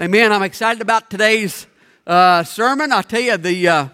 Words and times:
Amen. 0.00 0.32
I'm 0.32 0.44
excited 0.44 0.80
about 0.80 1.10
today's 1.10 1.66
uh, 2.06 2.44
sermon. 2.44 2.92
I'll 2.92 3.02
tell 3.02 3.20
you, 3.20 3.36
the, 3.36 3.66
uh, 3.66 3.88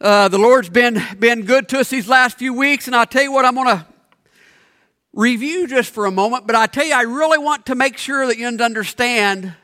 uh, 0.00 0.26
the 0.26 0.36
Lord's 0.36 0.68
been, 0.68 1.00
been 1.16 1.44
good 1.44 1.68
to 1.68 1.78
us 1.78 1.90
these 1.90 2.08
last 2.08 2.38
few 2.38 2.52
weeks, 2.52 2.88
and 2.88 2.96
I'll 2.96 3.06
tell 3.06 3.22
you 3.22 3.30
what, 3.30 3.44
I'm 3.44 3.54
going 3.54 3.68
to 3.68 3.86
review 5.12 5.68
just 5.68 5.94
for 5.94 6.06
a 6.06 6.10
moment, 6.10 6.48
but 6.48 6.56
I 6.56 6.66
tell 6.66 6.84
you, 6.84 6.92
I 6.92 7.02
really 7.02 7.38
want 7.38 7.66
to 7.66 7.76
make 7.76 7.98
sure 7.98 8.26
that 8.26 8.36
you 8.36 8.48
understand 8.48 9.54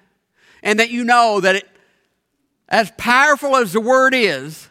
and 0.63 0.79
that 0.79 0.91
you 0.91 1.03
know 1.03 1.41
that 1.41 1.57
it, 1.57 1.69
as 2.69 2.93
powerful 2.97 3.57
as 3.57 3.73
the 3.73 3.81
Word 3.81 4.15
is, 4.15 4.69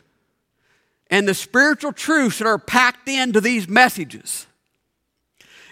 and 1.07 1.27
the 1.27 1.33
spiritual 1.33 1.91
truths 1.91 2.37
that 2.37 2.47
are 2.47 2.57
packed 2.57 3.09
into 3.09 3.41
these 3.41 3.67
messages, 3.67 4.47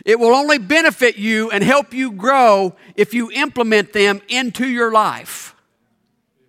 it 0.05 0.19
will 0.19 0.33
only 0.33 0.57
benefit 0.57 1.17
you 1.17 1.49
and 1.51 1.63
help 1.63 1.93
you 1.93 2.11
grow 2.11 2.75
if 2.95 3.13
you 3.13 3.31
implement 3.31 3.93
them 3.93 4.21
into 4.27 4.67
your 4.67 4.91
life. 4.91 5.55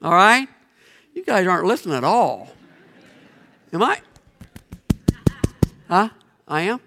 All 0.02 0.12
right? 0.12 0.48
You 1.14 1.24
guys 1.24 1.46
aren't 1.46 1.66
listening 1.66 1.96
at 1.96 2.04
all. 2.04 2.48
Am 3.72 3.82
I? 3.82 4.00
Huh? 5.88 6.08
I 6.48 6.62
am? 6.62 6.80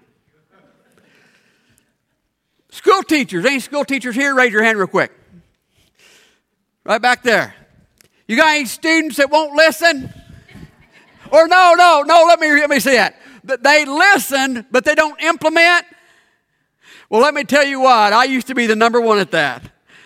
School 2.70 3.02
teachers. 3.02 3.44
Any 3.44 3.60
school 3.60 3.84
teachers 3.84 4.14
here? 4.14 4.34
Raise 4.34 4.52
your 4.52 4.62
hand 4.62 4.78
real 4.78 4.86
quick. 4.86 5.12
Right 6.84 7.00
back 7.00 7.22
there. 7.22 7.54
You 8.26 8.36
got 8.36 8.48
any 8.48 8.66
students 8.66 9.16
that 9.16 9.30
won't 9.30 9.54
listen? 9.54 10.12
Or 11.30 11.48
no, 11.48 11.74
no, 11.76 12.02
no, 12.06 12.24
let 12.26 12.38
me, 12.40 12.50
let 12.52 12.70
me 12.70 12.78
see 12.78 12.92
that. 12.92 13.16
They 13.42 13.86
listen, 13.86 14.66
but 14.70 14.84
they 14.84 14.94
don't 14.94 15.20
implement. 15.22 15.86
Well, 17.08 17.22
let 17.22 17.34
me 17.34 17.44
tell 17.44 17.64
you 17.64 17.80
what, 17.80 18.12
I 18.12 18.24
used 18.24 18.46
to 18.48 18.54
be 18.54 18.66
the 18.66 18.76
number 18.76 19.00
one 19.00 19.18
at 19.18 19.30
that. 19.30 19.62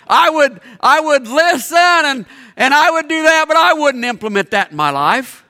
I 0.07 0.31
would, 0.31 0.61
I 0.81 1.01
would 1.01 1.27
listen 1.27 1.77
and, 1.79 2.27
and 2.57 2.75
I 2.75 2.91
would 2.91 3.09
do 3.09 3.23
that, 3.23 3.47
but 3.49 3.57
I 3.57 3.73
wouldn't 3.73 4.05
implement 4.05 4.51
that 4.51 4.71
in 4.71 4.77
my 4.77 4.91
life. 4.91 5.45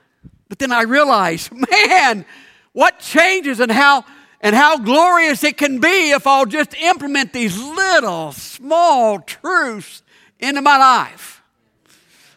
But 0.48 0.58
then 0.58 0.72
I 0.72 0.83
realized, 0.83 1.50
man, 1.70 2.25
what 2.72 3.00
changes 3.00 3.60
and 3.60 3.70
how, 3.70 4.05
and 4.41 4.55
how 4.55 4.78
glorious 4.78 5.44
it 5.44 5.56
can 5.56 5.80
be 5.80 6.10
if 6.10 6.27
I'll 6.27 6.47
just 6.47 6.75
implement 6.75 7.33
these 7.33 7.58
little 7.58 8.33
small 8.33 9.20
truths 9.20 10.03
into 10.38 10.62
my 10.62 10.77
life. 10.77 11.42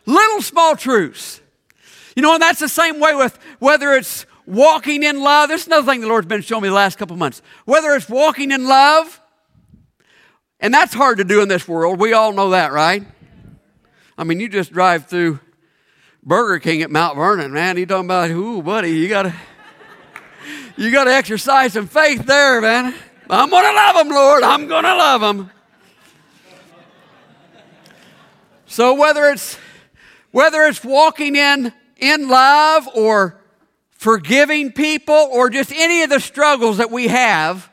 Little 0.06 0.42
small 0.42 0.76
truths. 0.76 1.42
You 2.16 2.22
know, 2.22 2.34
and 2.34 2.42
that's 2.42 2.60
the 2.60 2.70
same 2.70 3.00
way 3.00 3.16
with 3.16 3.38
whether 3.60 3.94
it's 3.94 4.26
walking 4.46 5.04
in 5.04 5.22
love. 5.22 5.50
There's 5.50 5.68
another 5.68 5.92
thing 5.92 6.02
the 6.02 6.08
Lord's 6.08 6.28
been 6.28 6.42
showing 6.42 6.64
me 6.64 6.70
the 6.70 6.76
last 6.76 6.98
couple 6.98 7.16
months. 7.16 7.42
Whether 7.66 7.94
it's 7.96 8.10
walking 8.10 8.52
in 8.52 8.68
love, 8.68 9.22
and 10.60 10.74
that's 10.74 10.94
hard 10.94 11.18
to 11.18 11.24
do 11.24 11.42
in 11.42 11.48
this 11.48 11.68
world. 11.68 12.00
We 12.00 12.14
all 12.14 12.34
know 12.34 12.52
that, 12.52 12.72
right? 12.72 13.04
I 14.18 14.24
mean, 14.24 14.40
you 14.40 14.48
just 14.48 14.72
drive 14.72 15.08
through 15.08 15.40
Burger 16.24 16.60
King 16.60 16.82
at 16.82 16.90
Mount 16.90 17.18
Vernon, 17.18 17.52
man. 17.52 17.78
You 17.78 17.86
talking 17.86 18.06
about, 18.06 18.32
ooh, 18.32 18.64
buddy, 18.64 18.92
you 18.92 19.10
gotta, 19.10 19.34
you 20.78 20.92
gotta 20.92 21.14
exercise 21.14 21.74
some 21.74 21.88
faith 21.88 22.26
there, 22.26 22.62
man. 22.62 22.94
I'm 23.30 23.50
gonna 23.50 23.76
love 23.76 23.96
them, 23.96 24.10
Lord. 24.10 24.44
I'm 24.44 24.68
gonna 24.68 24.96
love 24.96 25.22
them. 25.22 25.52
So 28.66 28.94
whether 28.94 29.26
it's 29.26 29.58
whether 30.32 30.64
it's 30.64 30.84
walking 30.84 31.36
in 31.36 31.72
in 31.98 32.28
love 32.28 32.90
or 32.94 33.40
forgiving 34.06 34.72
people 34.72 35.16
or 35.16 35.50
just 35.50 35.72
any 35.72 36.04
of 36.04 36.12
the 36.12 36.20
struggles 36.20 36.78
that 36.78 36.92
we 36.92 37.08
have, 37.08 37.72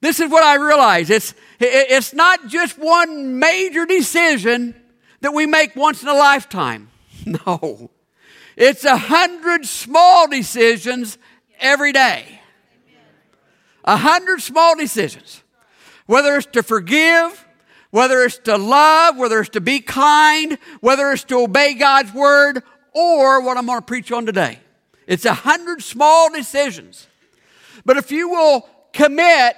this 0.00 0.18
is 0.18 0.28
what 0.28 0.42
I 0.42 0.56
realize. 0.56 1.10
It's, 1.10 1.32
it's 1.60 2.12
not 2.12 2.48
just 2.48 2.76
one 2.76 3.38
major 3.38 3.86
decision 3.86 4.74
that 5.20 5.32
we 5.32 5.46
make 5.46 5.76
once 5.76 6.02
in 6.02 6.08
a 6.08 6.14
lifetime. 6.14 6.90
No. 7.46 7.90
It's 8.54 8.84
a 8.84 8.98
hundred 8.98 9.64
small 9.64 10.28
decisions 10.28 11.16
every 11.58 11.92
day. 11.92 12.40
A 13.84 13.96
hundred 13.96 14.42
small 14.42 14.76
decisions. 14.76 15.42
Whether 16.06 16.36
it's 16.36 16.48
to 16.48 16.62
forgive, 16.62 17.46
whether 17.90 18.24
it's 18.24 18.38
to 18.38 18.58
love, 18.58 19.16
whether 19.16 19.40
it's 19.40 19.50
to 19.50 19.62
be 19.62 19.80
kind, 19.80 20.58
whether 20.80 21.12
it's 21.12 21.24
to 21.24 21.44
obey 21.44 21.74
God's 21.74 22.12
word, 22.12 22.62
or 22.92 23.40
what 23.40 23.56
I'm 23.56 23.64
going 23.64 23.78
to 23.78 23.86
preach 23.86 24.12
on 24.12 24.26
today. 24.26 24.58
It's 25.06 25.24
a 25.24 25.34
hundred 25.34 25.82
small 25.82 26.32
decisions. 26.32 27.06
But 27.84 27.96
if 27.96 28.10
you 28.10 28.30
will 28.30 28.68
commit 28.92 29.56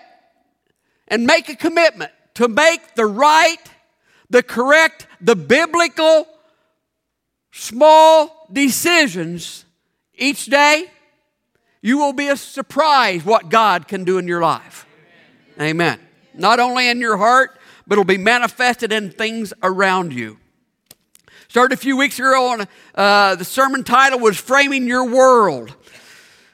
and 1.09 1.27
make 1.27 1.49
a 1.49 1.57
commitment 1.57 2.13
to 2.35 2.49
make 2.49 2.95
the 2.95 3.07
right, 3.07 3.57
the 4.31 4.43
correct, 4.43 5.07
the 5.21 5.37
biblical 5.37 6.27
small 7.53 8.49
decisions 8.53 9.65
each 10.15 10.47
day, 10.47 10.91
you 11.81 11.99
will 11.99 12.13
be 12.13 12.29
a 12.29 12.37
surprise 12.37 13.25
what 13.25 13.49
God 13.49 13.87
can 13.87 14.05
do 14.05 14.19
in 14.19 14.27
your 14.27 14.41
life. 14.41 14.87
Amen. 15.59 15.71
Amen. 15.71 16.01
Not 16.35 16.59
only 16.59 16.89
in 16.89 17.01
your 17.01 17.17
heart, 17.17 17.59
but 17.87 17.95
it'll 17.95 18.05
be 18.05 18.19
manifested 18.19 18.93
in 18.93 19.11
things 19.11 19.55
around 19.63 20.13
you. 20.13 20.39
Started 21.49 21.75
a 21.75 21.81
few 21.81 21.97
weeks 21.97 22.19
ago 22.19 22.49
on 22.49 22.67
uh, 22.95 23.37
the 23.37 23.45
sermon 23.45 23.85
title 23.85 24.19
was 24.19 24.37
Framing 24.37 24.87
Your 24.87 25.09
World. 25.09 25.75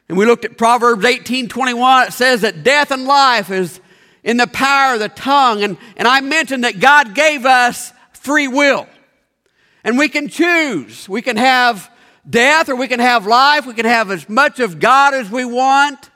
And 0.09 0.19
we 0.19 0.27
looked 0.27 0.45
at 0.45 0.59
Proverbs 0.59 1.05
18 1.05 1.49
21. 1.49 2.09
It 2.09 2.13
says 2.13 2.43
that 2.43 2.63
death 2.63 2.91
and 2.91 3.07
life 3.07 3.51
is 3.51 3.81
in 4.23 4.37
the 4.37 4.47
power 4.47 4.95
of 4.95 5.01
the 5.01 5.09
tongue. 5.09 5.63
And, 5.63 5.79
and 5.97 6.07
I 6.07 6.21
mentioned 6.21 6.65
that 6.65 6.79
God 6.79 7.15
gave 7.15 7.47
us 7.47 7.93
free 8.13 8.49
will. 8.49 8.87
And 9.83 9.97
we 9.97 10.09
can 10.11 10.29
choose. 10.29 11.09
We 11.09 11.23
can 11.23 11.39
have 11.39 11.91
death 12.29 12.69
or 12.69 12.77
we 12.77 12.87
can 12.87 13.01
have 13.01 13.27
life. 13.27 13.65
We 13.65 13.73
can 13.73 13.87
have 13.87 14.11
as 14.11 14.29
much 14.29 14.61
of 14.61 14.79
God 14.79 15.15
as 15.15 15.31
we 15.31 15.47
want. 15.47 16.11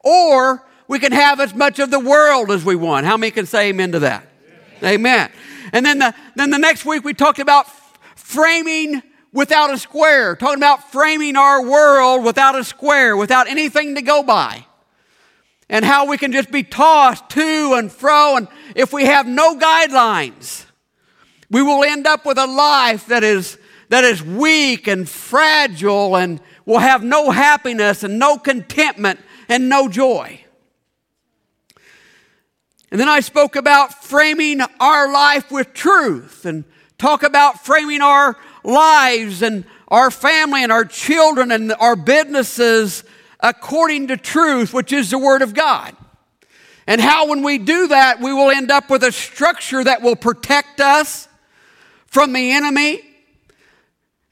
Or 0.00 0.62
we 0.86 0.98
can 0.98 1.12
have 1.12 1.40
as 1.40 1.54
much 1.54 1.78
of 1.78 1.90
the 1.90 1.98
world 1.98 2.50
as 2.50 2.62
we 2.64 2.76
want. 2.76 3.06
How 3.06 3.16
many 3.16 3.30
can 3.30 3.46
say 3.46 3.70
amen 3.70 3.92
to 3.92 4.00
that? 4.00 4.26
Amen. 4.82 5.30
And 5.72 5.86
then 5.86 5.98
the, 5.98 6.14
then 6.36 6.50
the 6.50 6.58
next 6.58 6.84
week 6.84 7.02
we 7.02 7.14
talked 7.14 7.38
about 7.38 7.66
framing 8.24 9.02
without 9.32 9.70
a 9.70 9.76
square, 9.76 10.34
talking 10.34 10.56
about 10.56 10.90
framing 10.90 11.36
our 11.36 11.62
world 11.62 12.24
without 12.24 12.58
a 12.58 12.64
square, 12.64 13.18
without 13.18 13.46
anything 13.48 13.94
to 13.96 14.02
go 14.02 14.22
by. 14.22 14.64
And 15.68 15.84
how 15.84 16.06
we 16.06 16.16
can 16.16 16.32
just 16.32 16.50
be 16.50 16.62
tossed 16.62 17.28
to 17.30 17.74
and 17.74 17.92
fro. 17.92 18.36
And 18.36 18.48
if 18.74 18.94
we 18.94 19.04
have 19.04 19.26
no 19.26 19.58
guidelines, 19.58 20.64
we 21.50 21.62
will 21.62 21.84
end 21.84 22.06
up 22.06 22.24
with 22.24 22.38
a 22.38 22.46
life 22.46 23.06
that 23.08 23.22
is, 23.22 23.58
that 23.90 24.04
is 24.04 24.22
weak 24.22 24.86
and 24.86 25.06
fragile 25.06 26.16
and 26.16 26.40
will 26.64 26.78
have 26.78 27.04
no 27.04 27.30
happiness 27.30 28.04
and 28.04 28.18
no 28.18 28.38
contentment 28.38 29.20
and 29.50 29.68
no 29.68 29.86
joy. 29.88 30.40
And 32.90 32.98
then 32.98 33.08
I 33.08 33.20
spoke 33.20 33.54
about 33.54 34.02
framing 34.02 34.62
our 34.80 35.12
life 35.12 35.50
with 35.50 35.74
truth 35.74 36.46
and 36.46 36.64
talk 37.04 37.22
about 37.22 37.62
framing 37.62 38.00
our 38.00 38.34
lives 38.64 39.42
and 39.42 39.66
our 39.88 40.10
family 40.10 40.62
and 40.62 40.72
our 40.72 40.86
children 40.86 41.52
and 41.52 41.70
our 41.74 41.96
businesses 41.96 43.04
according 43.40 44.08
to 44.08 44.16
truth, 44.16 44.72
which 44.72 44.90
is 44.90 45.10
the 45.10 45.18
Word 45.18 45.42
of 45.42 45.52
God. 45.52 45.94
And 46.86 47.02
how, 47.02 47.28
when 47.28 47.42
we 47.42 47.58
do 47.58 47.88
that, 47.88 48.20
we 48.20 48.32
will 48.32 48.50
end 48.50 48.70
up 48.70 48.88
with 48.88 49.02
a 49.02 49.12
structure 49.12 49.84
that 49.84 50.00
will 50.00 50.16
protect 50.16 50.80
us 50.80 51.28
from 52.06 52.32
the 52.32 52.52
enemy. 52.52 53.02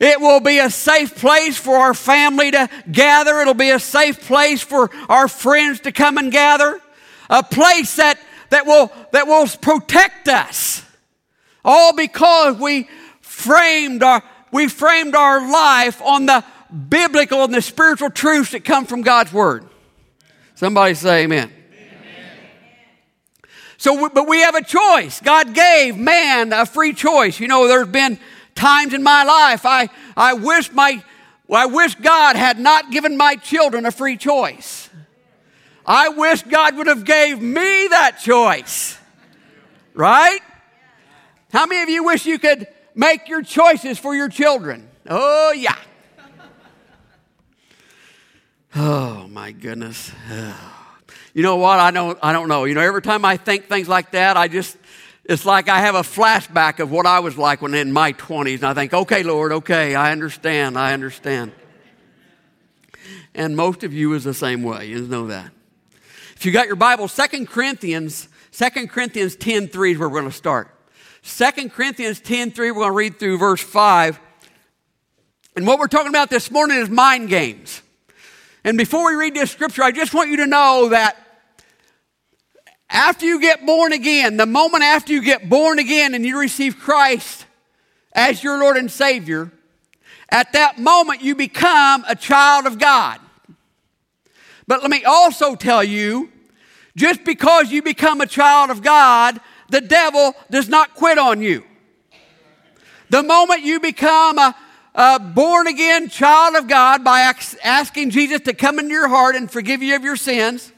It 0.01 0.19
will 0.19 0.41
be 0.41 0.59
a 0.59 0.71
safe 0.71 1.15
place 1.17 1.59
for 1.59 1.77
our 1.77 1.93
family 1.93 2.53
to 2.53 2.71
gather. 2.91 3.39
It'll 3.41 3.53
be 3.53 3.69
a 3.69 3.79
safe 3.79 4.27
place 4.27 4.63
for 4.63 4.91
our 5.11 5.29
friends 5.29 5.81
to 5.81 5.93
come 5.93 6.17
and 6.17 6.33
gather. 6.33 6.81
A 7.29 7.43
place 7.43 7.97
that, 7.97 8.19
that, 8.49 8.65
will, 8.65 8.91
that 9.13 9.27
will 9.27 9.47
protect 9.61 10.29
us. 10.29 10.87
All 11.65 11.95
because 11.95 12.57
we 12.57 12.89
framed 13.21 14.03
our, 14.03 14.23
we 14.51 14.69
framed 14.69 15.15
our 15.15 15.51
life 15.51 16.01
on 16.03 16.27
the 16.27 16.45
biblical 16.89 17.45
and 17.45 17.55
the 17.55 17.63
spiritual 17.63 18.11
truths 18.11 18.53
that 18.53 18.65
come 18.65 18.87
from 18.87 19.03
God's 19.03 19.33
Word. 19.33 19.67
Somebody 20.55 20.95
say 20.95 21.25
amen. 21.25 21.51
amen. 21.51 21.53
So, 23.77 24.09
but 24.09 24.29
we 24.29 24.41
have 24.41 24.55
a 24.55 24.63
choice. 24.63 25.21
God 25.21 25.55
gave 25.55 25.97
man 25.97 26.53
a 26.53 26.67
free 26.67 26.93
choice. 26.93 27.41
You 27.41 27.49
know, 27.49 27.69
there's 27.69 27.89
been 27.89 28.19
times 28.55 28.95
in 28.95 29.03
my 29.03 29.25
life 29.25 29.65
I, 29.65 29.89
I 30.17 30.35
wish 30.35 30.73
my, 30.73 31.03
I 31.51 31.67
wish 31.67 31.95
God 31.97 32.37
had 32.37 32.59
not 32.59 32.91
given 32.91 33.17
my 33.17 33.37
children 33.37 33.87
a 33.87 33.91
free 33.91 34.17
choice. 34.17 34.89
I 35.85 36.11
wish 36.11 36.43
God 36.43 36.77
would 36.77 36.87
have 36.87 37.05
gave 37.05 37.41
me 37.41 37.89
that 37.89 38.19
choice. 38.23 38.99
Right? 39.95 40.41
How 41.53 41.67
many 41.67 41.83
of 41.83 41.89
you 41.89 42.05
wish 42.05 42.25
you 42.25 42.39
could 42.39 42.67
make 42.95 43.29
your 43.29 43.43
choices 43.43 43.99
for 43.99 44.15
your 44.15 44.29
children? 44.29 44.89
Oh, 45.07 45.53
yeah. 45.53 45.77
Oh, 48.75 49.27
my 49.29 49.53
goodness. 49.53 50.13
You 51.35 51.43
know 51.43 51.57
what? 51.57 51.81
I 51.81 51.91
don't, 51.93 52.19
I 52.23 52.35
don't 52.35 52.49
know. 52.49 52.65
You 52.65 52.75
know, 52.75 52.83
every 52.83 53.01
time 53.01 53.25
I 53.25 53.39
think 53.39 53.67
things 53.67 53.89
like 53.89 54.11
that, 54.11 54.37
I 54.37 54.49
just 54.49 54.77
it's 55.25 55.45
like 55.45 55.69
I 55.69 55.81
have 55.81 55.95
a 55.95 56.03
flashback 56.03 56.81
of 56.81 56.91
what 56.91 57.07
I 57.07 57.21
was 57.21 57.39
like 57.39 57.63
when 57.63 57.75
in 57.75 57.93
my 57.93 58.13
20s, 58.13 58.57
and 58.57 58.65
I 58.65 58.75
think, 58.75 58.93
okay, 58.93 59.23
Lord, 59.23 59.53
okay, 59.53 59.95
I 59.95 60.11
understand, 60.11 60.77
I 60.77 60.93
understand. 60.93 61.53
And 63.35 63.57
most 63.57 63.85
of 63.85 63.93
you 63.93 64.13
is 64.15 64.25
the 64.25 64.35
same 64.35 64.63
way, 64.63 64.87
you 64.87 65.01
know 65.03 65.29
that. 65.29 65.53
If 66.35 66.45
you 66.45 66.53
got 66.53 66.67
your 66.67 66.77
Bible, 66.77 67.07
Second 67.07 67.49
Corinthians, 67.49 68.29
2 68.51 68.89
Corinthians 68.89 69.37
10 69.37 69.69
3 69.69 69.93
is 69.93 69.99
where 69.99 70.09
we're 70.09 70.21
going 70.21 70.31
to 70.31 70.37
start. 70.37 70.72
2 71.23 71.69
Corinthians 71.69 72.21
10 72.21 72.51
3, 72.51 72.71
we're 72.71 72.81
going 72.81 72.89
to 72.89 72.93
read 72.93 73.19
through 73.19 73.39
verse 73.39 73.63
5. 73.63 74.19
And 75.55 75.67
what 75.67 75.79
we're 75.79 75.87
talking 75.87 76.09
about 76.09 76.31
this 76.31 76.51
morning 76.51 76.79
is 76.79 76.91
mind 76.91 77.29
games. 77.29 77.83
And 78.65 78.77
before 78.77 79.07
we 79.07 79.15
read 79.15 79.35
this 79.35 79.51
scripture, 79.51 79.83
I 79.83 79.93
just 79.93 80.15
want 80.15 80.31
you 80.31 80.39
to 80.39 80.47
know 80.47 80.89
that 80.91 81.17
after 82.89 83.25
you 83.25 83.41
get 83.41 83.65
born 83.65 83.93
again, 83.93 84.37
the 84.37 84.47
moment 84.47 84.83
after 84.83 85.13
you 85.13 85.23
get 85.23 85.49
born 85.49 85.79
again 85.79 86.15
and 86.15 86.25
you 86.27 86.39
receive 86.39 86.79
Christ 86.79 87.47
as 88.13 88.43
your 88.43 88.59
Lord 88.59 88.77
and 88.77 88.91
Savior, 88.91 89.51
at 90.29 90.53
that 90.53 90.79
moment 90.79 91.23
you 91.23 91.35
become 91.35 92.05
a 92.09 92.17
child 92.17 92.67
of 92.67 92.79
God. 92.79 93.21
But 94.67 94.83
let 94.83 94.91
me 94.91 95.05
also 95.05 95.55
tell 95.55 95.85
you 95.85 96.31
just 96.97 97.25
because 97.25 97.71
you 97.71 97.83
become 97.83 98.21
a 98.21 98.27
child 98.27 98.71
of 98.71 98.83
God, 98.83 99.41
the 99.73 99.81
devil 99.81 100.35
does 100.51 100.69
not 100.69 100.95
quit 100.95 101.19
on 101.19 101.43
you. 101.43 101.65
The 103.09 103.23
moment 103.23 103.63
you 103.63 103.81
become 103.81 104.39
a, 104.39 104.55
a 104.95 105.19
born 105.19 105.67
again 105.67 106.09
child 106.09 106.55
of 106.57 106.69
God 106.69 107.03
by 107.03 107.33
asking 107.65 108.11
Jesus 108.11 108.43
to 108.43 108.55
come 108.55 108.79
into 108.79 108.91
your 108.91 109.09
heart 109.09 109.35
and 109.35 109.51
forgive 109.51 109.83
you 109.83 109.97
of 109.97 110.05
your 110.05 110.17
sins, 110.17 110.73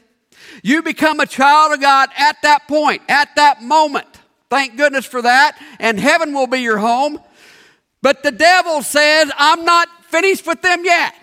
you 0.63 0.81
become 0.81 1.19
a 1.19 1.25
child 1.25 1.73
of 1.73 1.81
God 1.81 2.09
at 2.17 2.41
that 2.41 2.67
point, 2.67 3.01
at 3.09 3.35
that 3.35 3.61
moment. 3.61 4.07
Thank 4.49 4.77
goodness 4.77 5.05
for 5.05 5.21
that. 5.21 5.61
And 5.79 5.99
heaven 5.99 6.33
will 6.33 6.47
be 6.47 6.59
your 6.59 6.77
home. 6.77 7.19
But 8.01 8.23
the 8.23 8.31
devil 8.31 8.81
says, 8.81 9.29
I'm 9.37 9.65
not 9.65 9.89
finished 10.05 10.47
with 10.47 10.61
them 10.61 10.85
yet. 10.85 11.13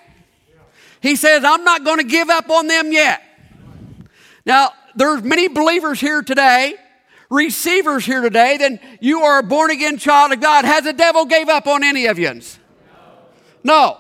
He 1.00 1.16
says, 1.16 1.42
I'm 1.42 1.64
not 1.64 1.84
going 1.84 1.98
to 1.98 2.04
give 2.04 2.28
up 2.28 2.50
on 2.50 2.66
them 2.66 2.92
yet. 2.92 3.22
Now, 4.44 4.72
there's 4.94 5.22
many 5.22 5.48
believers 5.48 6.00
here 6.00 6.22
today, 6.22 6.74
receivers 7.32 8.04
here 8.04 8.20
today, 8.20 8.56
then 8.58 8.78
you 9.00 9.22
are 9.22 9.38
a 9.38 9.42
born 9.42 9.70
again 9.70 9.98
child 9.98 10.32
of 10.32 10.40
God. 10.40 10.64
Has 10.64 10.84
the 10.84 10.92
devil 10.92 11.24
gave 11.24 11.48
up 11.48 11.66
on 11.66 11.82
any 11.82 12.06
of 12.06 12.18
you? 12.18 12.40
No. 13.64 13.98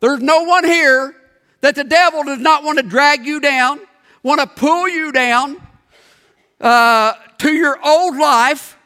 There's 0.00 0.20
no 0.20 0.42
one 0.42 0.64
here 0.64 1.14
that 1.60 1.74
the 1.74 1.84
devil 1.84 2.24
does 2.24 2.40
not 2.40 2.64
want 2.64 2.78
to 2.78 2.84
drag 2.84 3.24
you 3.24 3.40
down 3.40 3.80
want 4.22 4.40
to 4.40 4.46
pull 4.46 4.88
you 4.88 5.12
down 5.12 5.56
uh, 6.60 7.14
to 7.38 7.52
your 7.52 7.78
old 7.84 8.16
life 8.16 8.78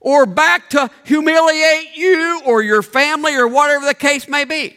or 0.00 0.26
back 0.26 0.70
to 0.70 0.90
humiliate 1.04 1.96
you 1.96 2.40
or 2.44 2.62
your 2.62 2.82
family 2.82 3.34
or 3.34 3.46
whatever 3.46 3.86
the 3.86 3.94
case 3.94 4.28
may 4.28 4.44
be. 4.44 4.76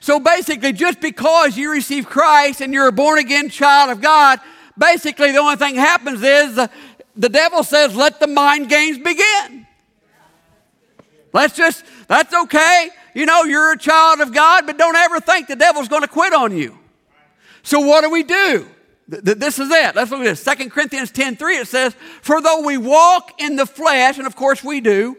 So 0.00 0.18
basically, 0.18 0.72
just 0.72 1.00
because 1.00 1.56
you 1.56 1.70
receive 1.70 2.06
Christ 2.06 2.60
and 2.60 2.74
you're 2.74 2.88
a 2.88 2.92
born 2.92 3.18
again 3.18 3.48
child 3.48 3.90
of 3.90 4.00
God, 4.00 4.40
basically 4.76 5.32
the 5.32 5.38
only 5.38 5.56
thing 5.56 5.76
happens 5.76 6.22
is 6.22 6.56
the, 6.56 6.70
the 7.16 7.28
devil 7.28 7.62
says, 7.62 7.94
let 7.94 8.20
the 8.20 8.26
mind 8.26 8.68
games 8.68 8.98
begin. 8.98 9.66
Let's 11.32 11.56
just, 11.56 11.84
that's 12.08 12.32
okay. 12.34 12.90
You 13.14 13.26
know, 13.26 13.44
you're 13.44 13.72
a 13.72 13.78
child 13.78 14.20
of 14.20 14.32
God, 14.32 14.66
but 14.66 14.78
don't 14.78 14.96
ever 14.96 15.20
think 15.20 15.48
the 15.48 15.56
devil's 15.56 15.88
going 15.88 16.02
to 16.02 16.08
quit 16.08 16.32
on 16.32 16.56
you. 16.56 16.78
So 17.62 17.80
what 17.80 18.02
do 18.02 18.10
we 18.10 18.22
do? 18.22 18.66
This 19.08 19.58
is 19.58 19.70
it. 19.70 19.94
Let's 19.94 20.10
look 20.10 20.20
at 20.20 20.36
this. 20.36 20.44
2 20.44 20.70
Corinthians 20.70 21.10
10 21.10 21.36
3, 21.36 21.56
it 21.56 21.68
says, 21.68 21.94
For 22.22 22.40
though 22.40 22.62
we 22.62 22.78
walk 22.78 23.40
in 23.40 23.56
the 23.56 23.66
flesh, 23.66 24.16
and 24.18 24.26
of 24.26 24.36
course 24.36 24.64
we 24.64 24.80
do, 24.80 25.16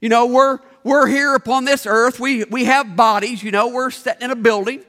you 0.00 0.08
know, 0.08 0.26
we're, 0.26 0.60
we're 0.84 1.06
here 1.06 1.34
upon 1.34 1.64
this 1.64 1.86
earth. 1.86 2.20
We, 2.20 2.44
we 2.44 2.64
have 2.64 2.94
bodies, 2.96 3.42
you 3.42 3.50
know, 3.50 3.68
we're 3.68 3.90
sitting 3.90 4.22
in 4.22 4.30
a 4.30 4.36
building. 4.36 4.84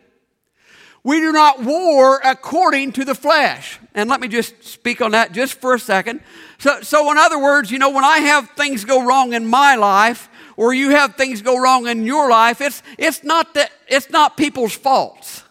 We 1.03 1.19
do 1.19 1.31
not 1.31 1.63
war 1.63 2.21
according 2.23 2.91
to 2.93 3.05
the 3.05 3.15
flesh. 3.15 3.79
And 3.95 4.09
let 4.09 4.21
me 4.21 4.27
just 4.27 4.63
speak 4.63 5.01
on 5.01 5.11
that 5.11 5.31
just 5.31 5.55
for 5.59 5.73
a 5.73 5.79
second. 5.79 6.21
So, 6.59 6.81
so 6.81 7.11
in 7.11 7.17
other 7.17 7.39
words, 7.39 7.71
you 7.71 7.79
know, 7.79 7.89
when 7.89 8.05
I 8.05 8.19
have 8.19 8.49
things 8.51 8.85
go 8.85 9.03
wrong 9.03 9.33
in 9.33 9.47
my 9.47 9.75
life, 9.75 10.29
or 10.57 10.73
you 10.73 10.91
have 10.91 11.15
things 11.15 11.41
go 11.41 11.59
wrong 11.59 11.87
in 11.87 12.05
your 12.05 12.29
life, 12.29 12.61
it's, 12.61 12.83
it's, 12.97 13.23
not, 13.23 13.55
that, 13.55 13.71
it's 13.87 14.11
not 14.11 14.37
people's 14.37 14.73
faults. 14.73 15.43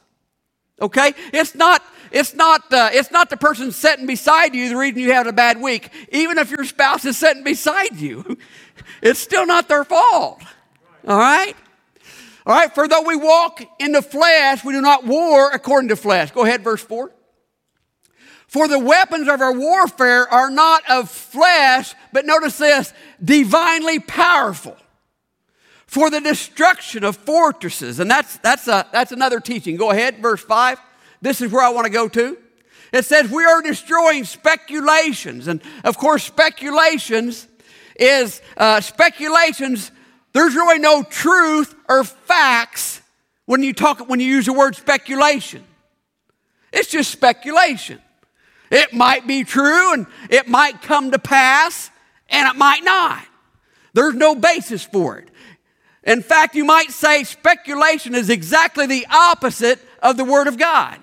Okay? 0.81 1.15
It's 1.33 1.57
not, 1.57 1.83
it's 2.13 2.35
not, 2.35 2.73
uh, 2.73 2.91
it's 2.93 3.11
not 3.11 3.29
the 3.29 3.37
person 3.37 3.73
sitting 3.73 4.07
beside 4.07 4.55
you 4.55 4.69
the 4.69 4.77
reason 4.77 5.01
you 5.01 5.13
had 5.13 5.27
a 5.27 5.33
bad 5.33 5.61
week. 5.61 5.91
Even 6.13 6.39
if 6.39 6.51
your 6.51 6.65
spouse 6.65 7.05
is 7.05 7.19
sitting 7.19 7.43
beside 7.43 7.97
you, 7.97 8.39
it's 9.03 9.19
still 9.19 9.47
not 9.47 9.69
their 9.69 9.85
fault. 9.85 10.43
All 11.07 11.19
right? 11.19 11.57
All 12.47 12.55
right, 12.55 12.75
for 12.75 12.89
though 12.89 13.03
we 13.03 13.17
walk 13.17 13.63
in 13.79 13.93
the 13.93 14.03
flesh, 14.03 14.65
we 14.65 14.73
do 14.73 14.81
not 14.81 15.07
war 15.07 15.51
according 15.51 15.89
to 15.89 15.97
flesh. 15.97 16.31
Go 16.31 16.45
ahead, 16.45 16.65
verse 16.65 16.83
4. 16.83 17.13
For 18.49 18.67
the 18.67 18.79
weapons 18.79 19.29
of 19.29 19.41
our 19.41 19.53
warfare 19.53 20.29
are 20.29 20.51
not 20.51 20.83
of 20.91 21.09
flesh, 21.11 21.95
but 22.13 22.27
notice 22.27 22.59
this, 22.59 22.93
divinely 23.23 24.01
powerful 24.01 24.77
for 25.87 26.09
the 26.11 26.21
destruction 26.21 27.05
of 27.05 27.17
fortresses. 27.17 28.01
And 28.01 28.11
that's, 28.11 28.39
that's, 28.39 28.67
a, 28.69 28.87
that's 28.93 29.13
another 29.13 29.39
teaching. 29.39 29.77
Go 29.77 29.91
ahead, 29.91 30.19
verse 30.19 30.41
5. 30.41 30.81
This 31.21 31.41
is 31.41 31.53
where 31.53 31.65
I 31.65 31.71
want 31.71 31.87
to 31.87 31.93
go 31.93 32.09
to. 32.09 32.39
It 32.93 33.05
says, 33.05 33.31
We 33.31 33.45
are 33.45 33.63
destroying 33.63 34.25
speculations. 34.25 35.47
And 35.49 35.61
of 35.85 35.99
course, 35.99 36.25
speculations 36.25 37.47
is 37.97 38.41
uh, 38.57 38.81
speculations. 38.81 39.93
There's 40.33 40.55
really 40.55 40.79
no 40.79 41.03
truth 41.03 41.75
or 41.89 42.05
facts 42.05 43.01
when 43.47 43.63
you 43.63 43.73
talk 43.73 44.09
when 44.09 44.21
you 44.21 44.27
use 44.27 44.47
the 44.47 44.53
word 44.53 44.77
speculation. 44.77 45.65
It's 46.73 46.89
just 46.89 47.11
speculation. 47.11 48.01
It 48.71 48.93
might 48.93 49.27
be 49.27 49.43
true 49.43 49.93
and 49.95 50.07
it 50.29 50.47
might 50.47 50.83
come 50.83 51.11
to 51.11 51.19
pass 51.19 51.91
and 52.29 52.49
it 52.49 52.57
might 52.57 52.85
not. 52.85 53.25
There's 53.93 54.15
no 54.15 54.37
basis 54.37 54.85
for 54.85 55.19
it. 55.19 55.29
In 56.05 56.23
fact, 56.23 56.55
you 56.55 56.65
might 56.65 56.91
say 56.93 57.25
speculation 57.25 58.15
is 58.15 58.31
exactly 58.31 58.87
the 58.87 59.07
opposite 59.11 59.81
of 60.03 60.17
the 60.17 60.25
Word 60.25 60.47
of 60.47 60.57
God 60.57 60.99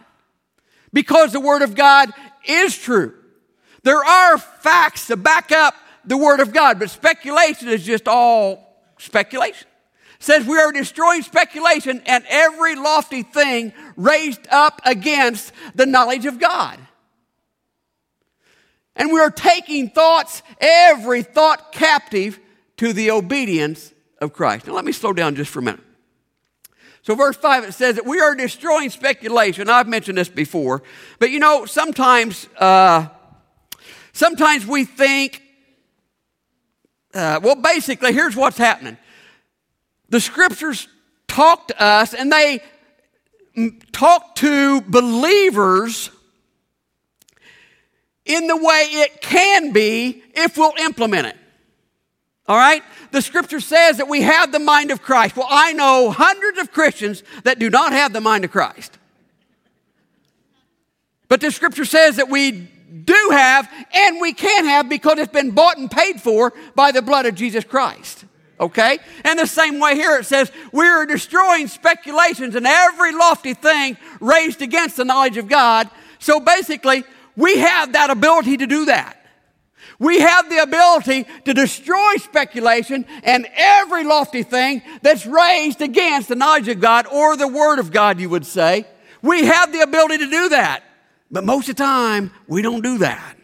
because 0.94 1.33
the 1.33 1.41
Word 1.41 1.62
of 1.62 1.75
God 1.75 2.09
is 2.45 2.77
true. 2.77 3.13
There 3.83 4.03
are 4.03 4.38
facts 4.38 5.07
to 5.07 5.18
back 5.18 5.51
up 5.51 5.75
the 6.06 6.18
Word 6.18 6.39
of 6.39 6.53
God, 6.53 6.79
but 6.79 6.89
speculation 6.89 7.67
is 7.67 7.84
just 7.86 8.07
all 8.07 8.66
speculation. 8.98 9.68
Says 10.20 10.46
we 10.46 10.58
are 10.58 10.72
destroying 10.72 11.22
speculation 11.22 12.01
and 12.06 12.24
every 12.27 12.75
lofty 12.75 13.24
thing 13.24 13.72
raised 13.96 14.48
up 14.50 14.82
against 14.84 15.51
the 15.75 15.86
knowledge 15.86 16.25
of 16.25 16.39
God. 16.39 16.80
And 18.96 19.12
we 19.12 19.20
are 19.20 19.30
taking 19.30 19.89
thoughts, 19.89 20.42
every 20.60 21.22
thought 21.22 21.72
captive 21.72 22.39
to 22.77 22.94
the 22.94 23.12
obedience 23.12 23.94
of 24.20 24.34
Christ. 24.34 24.66
Now, 24.66 24.74
let 24.74 24.86
me 24.86 24.92
slow 24.92 25.13
down 25.13 25.36
just 25.36 25.51
for 25.51 25.60
a 25.60 25.62
minute. 25.62 25.82
So, 27.04 27.16
verse 27.16 27.38
5, 27.38 27.63
it 27.66 27.74
says 27.74 27.96
that 27.96 28.06
we 28.06 28.20
are 28.20 28.36
destroying 28.36 28.89
speculation. 28.89 29.70
I've 29.70 29.88
mentioned 29.88 30.18
this 30.18 30.30
before, 30.30 30.84
but 31.20 31.30
you 31.30 31.39
know, 31.39 31.66
sometimes, 31.66 32.48
uh, 32.58 33.08
sometimes 34.13 34.66
we 34.66 34.84
think, 34.84 35.42
uh, 37.17 37.39
well, 37.41 37.55
basically, 37.55 38.13
here's 38.13 38.36
what's 38.36 38.57
happening. 38.57 38.97
The 40.09 40.19
scriptures 40.19 40.88
talk 41.27 41.69
to 41.69 41.81
us, 41.81 42.13
and 42.13 42.31
they 42.31 42.62
talk 43.91 44.36
to 44.36 44.81
believers 44.81 46.12
in 48.25 48.47
the 48.47 48.57
way 48.57 48.88
it 48.91 49.21
can 49.21 49.71
be 49.74 50.21
if 50.36 50.57
we'll 50.57 50.74
implement 50.79 51.27
it. 51.27 51.38
All 52.47 52.57
right? 52.57 52.83
The 53.12 53.21
scripture 53.21 53.59
says 53.59 53.97
that 53.97 54.07
we 54.07 54.21
have 54.21 54.51
the 54.51 54.59
mind 54.59 54.91
of 54.91 55.01
Christ. 55.01 55.36
Well, 55.36 55.47
I 55.50 55.74
know 55.74 56.12
hundreds 56.12 56.59
of 56.59 56.71
Christians 56.71 57.24
that 57.43 57.57
do 57.57 57.69
not 57.69 57.93
have 57.93 58.13
the 58.13 58.21
mind 58.21 58.45
of 58.45 58.51
Christ. 58.51 58.97
But 61.27 61.41
the 61.41 61.51
scripture 61.51 61.83
says 61.83 62.17
that 62.17 62.29
we 62.29 62.69
do 63.03 63.29
have 63.32 63.70
and 63.94 64.22
we 64.22 64.34
can 64.34 64.65
have 64.65 64.89
because 64.89 65.17
it's 65.20 65.32
been 65.32 65.51
bought 65.51 65.77
and 65.77 65.89
paid 65.89 66.22
for 66.22 66.53
by 66.75 66.91
the 66.91 67.01
blood 67.01 67.25
of 67.25 67.36
Jesus 67.36 67.63
Christ. 67.63 68.25
Okay? 68.60 69.00
And 69.24 69.38
the 69.38 69.46
same 69.48 69.79
way 69.79 69.96
here 69.96 70.17
it 70.17 70.25
says, 70.25 70.51
we 70.72 70.86
are 70.88 71.06
destroying 71.06 71.67
speculations 71.67 72.56
and 72.56 72.65
every 72.65 73.13
lofty 73.13 73.53
thing 73.53 73.98
raised 74.20 74.62
against 74.62 74.98
the 74.98 75.06
knowledge 75.06 75.38
of 75.38 75.48
God. 75.48 75.89
So 76.20 76.39
basically, 76.39 77.03
we 77.36 77.58
have 77.60 77.94
that 77.94 78.10
ability 78.10 78.58
to 78.58 78.67
do 78.67 78.86
that. 78.86 79.13
We 80.00 80.20
have 80.20 80.50
the 80.50 80.62
ability 80.62 81.25
to 81.46 81.53
destroy 81.53 82.15
speculation 82.17 83.06
and 83.24 83.48
every 83.56 84.03
lofty 84.03 84.44
thing 84.44 84.82
that's 85.01 85.25
raised 85.25 85.82
against 85.82 86.29
the 86.29 86.36
knowledge 86.36 86.67
of 86.67 86.79
God 86.79 87.08
or 87.08 87.36
the 87.36 87.48
Word 87.48 87.79
of 87.79 87.91
God, 87.91 88.20
you 88.20 88.29
would 88.29 88.46
say. 88.46 88.86
We 89.22 89.46
have 89.46 89.72
the 89.72 89.82
ability 89.82 90.20
to 90.20 90.29
do 90.29 90.50
that. 90.50 90.84
But 91.29 91.43
most 91.43 91.69
of 91.69 91.75
the 91.75 91.84
time, 91.84 92.31
we 92.48 92.62
don't 92.62 92.81
do 92.81 93.00
that. 93.00 93.38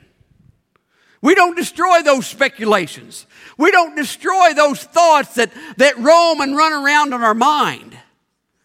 We 1.22 1.36
don't 1.36 1.56
destroy 1.56 2.02
those 2.02 2.28
speculations. 2.28 3.26
We 3.58 3.72
don't 3.72 3.96
destroy 3.96 4.54
those 4.54 4.84
thoughts 4.84 5.36
that, 5.36 5.52
that 5.78 5.98
roam 5.98 6.42
and 6.42 6.56
run 6.56 6.74
around 6.74 7.14
in 7.14 7.22
our 7.22 7.34
mind. 7.34 7.98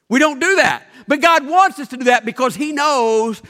We 0.08 0.18
don't 0.18 0.40
do 0.40 0.56
that. 0.56 0.84
But 1.06 1.20
God 1.20 1.46
wants 1.46 1.78
us 1.78 1.88
to 1.88 1.96
do 1.96 2.04
that 2.04 2.24
because 2.24 2.54
He 2.54 2.72
knows 2.72 3.42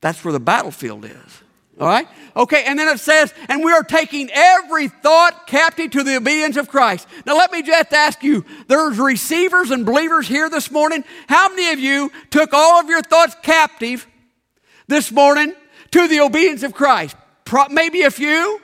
that's 0.00 0.24
where 0.24 0.32
the 0.32 0.40
battlefield 0.40 1.04
is. 1.04 1.42
All 1.80 1.88
right? 1.88 2.08
Okay, 2.36 2.64
and 2.64 2.78
then 2.78 2.88
it 2.88 3.00
says, 3.00 3.34
and 3.48 3.64
we 3.64 3.72
are 3.72 3.82
taking 3.82 4.30
every 4.32 4.88
thought 4.88 5.46
captive 5.46 5.90
to 5.90 6.02
the 6.02 6.16
obedience 6.16 6.56
of 6.56 6.68
Christ. 6.68 7.06
Now, 7.26 7.36
let 7.36 7.52
me 7.52 7.62
just 7.62 7.92
ask 7.92 8.22
you 8.22 8.44
there's 8.68 8.98
receivers 8.98 9.70
and 9.70 9.84
believers 9.84 10.28
here 10.28 10.48
this 10.48 10.70
morning. 10.70 11.04
How 11.28 11.48
many 11.48 11.72
of 11.72 11.78
you 11.78 12.10
took 12.30 12.54
all 12.54 12.80
of 12.80 12.88
your 12.88 13.02
thoughts 13.02 13.36
captive 13.42 14.06
this 14.88 15.10
morning 15.10 15.54
to 15.92 16.08
the 16.08 16.20
obedience 16.20 16.62
of 16.62 16.74
Christ? 16.74 17.16
Pro- 17.44 17.68
maybe 17.68 18.02
a 18.02 18.10
few. 18.10 18.60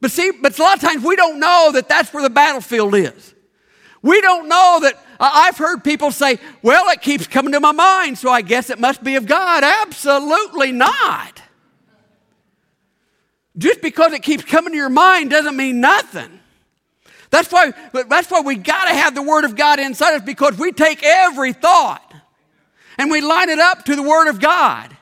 But 0.00 0.10
see, 0.10 0.30
but 0.30 0.58
a 0.58 0.62
lot 0.62 0.76
of 0.76 0.80
times 0.80 1.02
we 1.04 1.16
don't 1.16 1.40
know 1.40 1.70
that 1.72 1.88
that's 1.88 2.12
where 2.12 2.22
the 2.22 2.30
battlefield 2.30 2.94
is. 2.94 3.34
We 4.02 4.20
don't 4.20 4.48
know 4.48 4.78
that. 4.82 5.02
I've 5.18 5.56
heard 5.56 5.82
people 5.82 6.12
say, 6.12 6.38
well, 6.62 6.90
it 6.90 7.00
keeps 7.00 7.26
coming 7.26 7.52
to 7.52 7.60
my 7.60 7.72
mind, 7.72 8.18
so 8.18 8.30
I 8.30 8.42
guess 8.42 8.68
it 8.68 8.78
must 8.78 9.02
be 9.02 9.16
of 9.16 9.26
God. 9.26 9.64
Absolutely 9.64 10.72
not. 10.72 11.42
Just 13.56 13.80
because 13.80 14.12
it 14.12 14.22
keeps 14.22 14.44
coming 14.44 14.72
to 14.72 14.76
your 14.76 14.90
mind 14.90 15.30
doesn't 15.30 15.56
mean 15.56 15.80
nothing. 15.80 16.40
That's 17.30 17.50
why, 17.50 17.72
that's 18.08 18.30
why 18.30 18.42
we 18.42 18.56
got 18.56 18.84
to 18.84 18.94
have 18.94 19.14
the 19.14 19.22
Word 19.22 19.44
of 19.44 19.56
God 19.56 19.80
inside 19.80 20.14
us 20.14 20.22
because 20.22 20.58
we 20.58 20.72
take 20.72 21.02
every 21.02 21.52
thought 21.52 22.05
and 22.98 23.10
we 23.10 23.20
line 23.20 23.48
it 23.48 23.58
up 23.58 23.84
to 23.84 23.96
the 23.96 24.02
Word 24.02 24.28
of 24.28 24.40
God. 24.40 24.96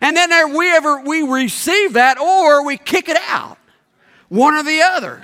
And 0.00 0.16
then 0.16 0.30
there 0.30 0.48
we 0.48 0.70
ever 0.70 1.00
we 1.00 1.22
receive 1.22 1.94
that 1.94 2.18
or 2.18 2.64
we 2.64 2.76
kick 2.76 3.08
it 3.08 3.18
out. 3.28 3.58
One 4.28 4.54
or 4.54 4.62
the 4.62 4.82
other. 4.82 5.22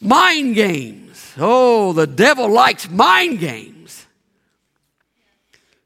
Mind 0.00 0.54
games. 0.54 1.34
Oh, 1.38 1.92
the 1.92 2.06
devil 2.06 2.50
likes 2.50 2.88
mind 2.88 3.38
games. 3.38 4.06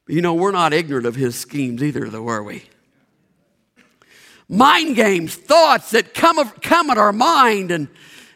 You 0.07 0.23
know, 0.23 0.35
we're 0.35 0.51
not 0.51 0.73
ignorant 0.73 1.07
of 1.07 1.15
his 1.15 1.37
schemes 1.37 1.83
either, 1.83 2.09
though, 2.09 2.29
are 2.29 2.43
we? 2.43 2.65
Mind 4.49 4.97
games, 4.97 5.37
thoughts 5.37 5.93
that 5.93 6.15
come, 6.15 6.39
of, 6.39 6.61
come 6.61 6.91
at 6.91 6.99
our 6.99 7.13
mind 7.13 7.71
and, 7.71 7.87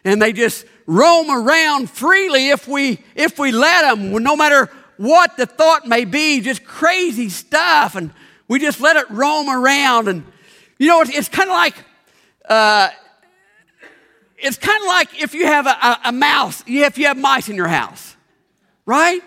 and 0.05 0.23
they 0.23 0.33
just 0.33 0.64
roam 0.87 1.31
around 1.31 1.91
freely 1.91 2.50
if 2.50 2.69
we, 2.69 3.03
if 3.17 3.38
we 3.41 3.50
let 3.50 3.83
them, 3.83 4.23
no 4.23 4.37
matter 4.37 4.71
what 4.97 5.37
the 5.37 5.47
thought 5.47 5.87
may 5.87 6.05
be, 6.05 6.41
just 6.41 6.65
crazy 6.65 7.29
stuff. 7.29 7.97
And 7.97 8.11
we 8.49 8.59
just 8.59 8.81
let 8.81 8.97
it 8.97 9.11
roam 9.11 9.49
around. 9.49 10.09
And, 10.09 10.25
you 10.79 10.89
know, 10.89 11.01
it's, 11.01 11.11
it's 11.11 11.29
kind 11.29 11.49
of 11.49 11.55
like, 11.55 11.75
uh, 12.49 12.91
it's 14.39 14.59
kind 14.59 14.81
of 14.83 14.87
like 14.89 15.23
if 15.23 15.35
you 15.35 15.47
have 15.47 15.67
a, 15.67 15.71
a, 15.71 16.01
a 16.07 16.13
mouse, 16.13 16.63
if 16.67 16.99
you 16.99 17.07
have 17.07 17.17
mice 17.17 17.49
in 17.49 17.57
your 17.57 17.69
house, 17.69 18.15
right? 18.85 19.23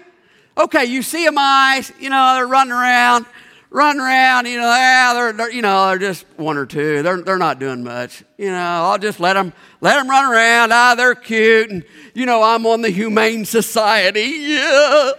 Okay, 0.58 0.86
you 0.86 1.02
see 1.02 1.26
a 1.26 1.32
mice, 1.32 1.92
you 2.00 2.10
know, 2.10 2.36
they're 2.36 2.48
running 2.48 2.72
around, 2.74 3.26
running 3.70 4.02
around, 4.02 4.46
you 4.46 4.58
know, 4.58 4.64
yeah, 4.64 5.14
they're, 5.14 5.34
they're, 5.34 5.52
you 5.52 5.62
know, 5.62 5.88
they're 5.88 6.00
just 6.00 6.26
one 6.38 6.58
or 6.58 6.66
two. 6.66 7.04
They're, 7.04 7.22
they're 7.22 7.38
not 7.38 7.60
doing 7.60 7.84
much. 7.84 8.24
You 8.38 8.52
know, 8.52 8.58
I'll 8.58 8.98
just 8.98 9.20
let 9.20 9.34
them, 9.34 9.54
let 9.82 9.96
them 9.96 10.10
run 10.10 10.32
around. 10.32 10.72
Ah, 10.72 10.96
they're 10.96 11.16
cute. 11.16 11.70
And, 11.70 11.84
you 12.14 12.26
know, 12.26 12.42
I'm 12.44 12.66
on 12.66 12.82
the 12.82 12.90
Humane 12.90 13.46
Society. 13.46 14.22
Yeah. 14.22 15.12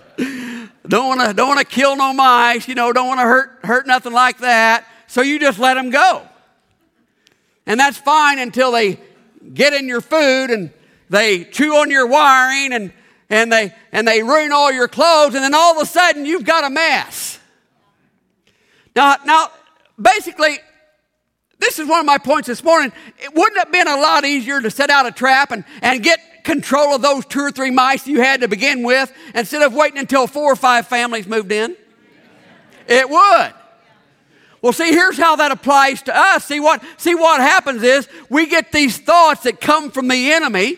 Don't 0.87 1.09
want 1.09 1.21
to, 1.21 1.35
don't 1.35 1.49
want 1.49 1.61
to 1.61 1.67
kill 1.67 1.97
no 1.97 2.12
mice. 2.12 2.67
You 2.67 2.75
know, 2.75 2.93
don't 2.93 3.09
want 3.09 3.21
to 3.21 3.25
hurt, 3.25 3.59
hurt 3.62 3.87
nothing 3.87 4.12
like 4.12 4.38
that. 4.38 4.87
So 5.07 5.21
you 5.21 5.38
just 5.38 5.59
let 5.59 5.75
them 5.75 5.90
go. 5.90 6.23
And 7.67 7.78
that's 7.78 7.99
fine 7.99 8.38
until 8.38 8.73
they 8.73 8.99
get 9.52 9.75
in 9.75 9.87
your 9.88 10.00
food 10.00 10.50
and 10.50 10.71
they 11.11 11.45
chew 11.45 11.76
on 11.76 11.90
your 11.90 12.07
wiring 12.07 12.73
and, 12.73 12.93
and, 13.28 13.52
they, 13.52 13.75
and 13.93 14.09
they 14.09 14.23
ruin 14.23 14.52
all 14.52 14.73
your 14.73 14.88
clothes, 14.88 15.35
and 15.35 15.45
then 15.45 15.55
all 15.55 15.76
of 15.76 15.83
a 15.83 15.87
sudden 15.87 16.25
you've 16.25 16.45
got 16.45 16.64
a 16.64 16.71
mess. 16.71 17.38
Now, 18.99 19.14
now 19.25 19.47
basically, 19.97 20.59
this 21.61 21.78
is 21.78 21.88
one 21.88 22.00
of 22.00 22.05
my 22.05 22.19
points 22.19 22.49
this 22.49 22.64
morning. 22.64 22.90
It 23.19 23.33
wouldn't 23.33 23.57
have 23.59 23.71
been 23.71 23.87
a 23.87 23.97
lot 23.97 24.25
easier 24.25 24.61
to 24.61 24.73
set 24.73 24.90
out 24.90 25.07
a 25.07 25.12
trap 25.12 25.52
and, 25.52 25.64
and 25.83 26.02
get 26.02 26.19
control 26.43 26.97
of 26.97 27.00
those 27.00 27.25
two 27.25 27.38
or 27.38 27.52
three 27.52 27.71
mice 27.71 28.09
you 28.09 28.21
had 28.21 28.40
to 28.40 28.49
begin 28.49 28.83
with 28.83 29.12
instead 29.37 29.62
of 29.62 29.73
waiting 29.73 29.99
until 29.99 30.26
four 30.26 30.50
or 30.50 30.57
five 30.57 30.88
families 30.88 31.28
moved 31.28 31.52
in? 31.52 31.76
It 32.88 33.09
would. 33.09 33.55
Well, 34.62 34.73
see, 34.73 34.90
here's 34.90 35.17
how 35.17 35.37
that 35.37 35.52
applies 35.52 36.02
to 36.02 36.17
us. 36.17 36.47
See 36.47 36.59
what, 36.59 36.83
see 36.97 37.14
what 37.14 37.40
happens 37.40 37.85
is 37.85 38.09
we 38.28 38.49
get 38.49 38.73
these 38.73 38.99
thoughts 38.99 39.45
that 39.45 39.61
come 39.61 39.93
from 39.93 40.09
the 40.09 40.33
enemy. 40.33 40.76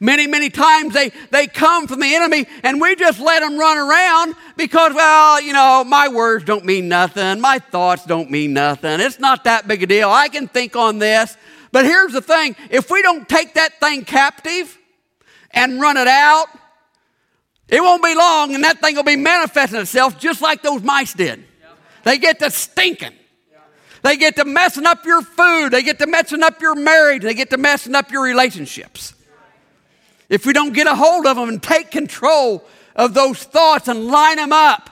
Many, 0.00 0.26
many 0.26 0.50
times 0.50 0.94
they, 0.94 1.10
they 1.30 1.46
come 1.46 1.86
from 1.86 2.00
the 2.00 2.14
enemy 2.14 2.46
and 2.62 2.80
we 2.80 2.96
just 2.96 3.20
let 3.20 3.40
them 3.40 3.58
run 3.58 3.78
around 3.78 4.34
because, 4.56 4.94
well, 4.94 5.40
you 5.40 5.52
know, 5.52 5.84
my 5.84 6.08
words 6.08 6.44
don't 6.44 6.64
mean 6.64 6.88
nothing. 6.88 7.40
My 7.40 7.58
thoughts 7.58 8.04
don't 8.04 8.30
mean 8.30 8.52
nothing. 8.52 9.00
It's 9.00 9.18
not 9.18 9.44
that 9.44 9.68
big 9.68 9.82
a 9.82 9.86
deal. 9.86 10.10
I 10.10 10.28
can 10.28 10.48
think 10.48 10.76
on 10.76 10.98
this. 10.98 11.36
But 11.72 11.84
here's 11.84 12.12
the 12.12 12.20
thing 12.20 12.56
if 12.70 12.90
we 12.90 13.02
don't 13.02 13.28
take 13.28 13.54
that 13.54 13.78
thing 13.80 14.04
captive 14.04 14.76
and 15.50 15.80
run 15.80 15.96
it 15.96 16.08
out, 16.08 16.46
it 17.68 17.80
won't 17.80 18.02
be 18.02 18.14
long 18.14 18.54
and 18.54 18.64
that 18.64 18.80
thing 18.80 18.96
will 18.96 19.04
be 19.04 19.16
manifesting 19.16 19.80
itself 19.80 20.18
just 20.18 20.42
like 20.42 20.62
those 20.62 20.82
mice 20.82 21.14
did. 21.14 21.44
They 22.02 22.18
get 22.18 22.38
to 22.40 22.50
stinking. 22.50 23.12
They 24.02 24.16
get 24.16 24.36
to 24.36 24.44
messing 24.44 24.86
up 24.86 25.04
your 25.04 25.22
food. 25.22 25.70
They 25.70 25.82
get 25.82 25.98
to 25.98 26.06
messing 26.06 26.42
up 26.42 26.60
your 26.60 26.74
marriage. 26.74 27.22
They 27.22 27.34
get 27.34 27.50
to 27.50 27.58
messing 27.58 27.94
up 27.94 28.10
your 28.10 28.22
relationships. 28.22 29.14
If 30.30 30.46
we 30.46 30.52
don't 30.52 30.72
get 30.72 30.86
a 30.86 30.94
hold 30.94 31.26
of 31.26 31.36
them 31.36 31.48
and 31.48 31.62
take 31.62 31.90
control 31.90 32.64
of 32.94 33.12
those 33.12 33.42
thoughts 33.42 33.88
and 33.88 34.06
line 34.06 34.36
them 34.36 34.52
up 34.52 34.88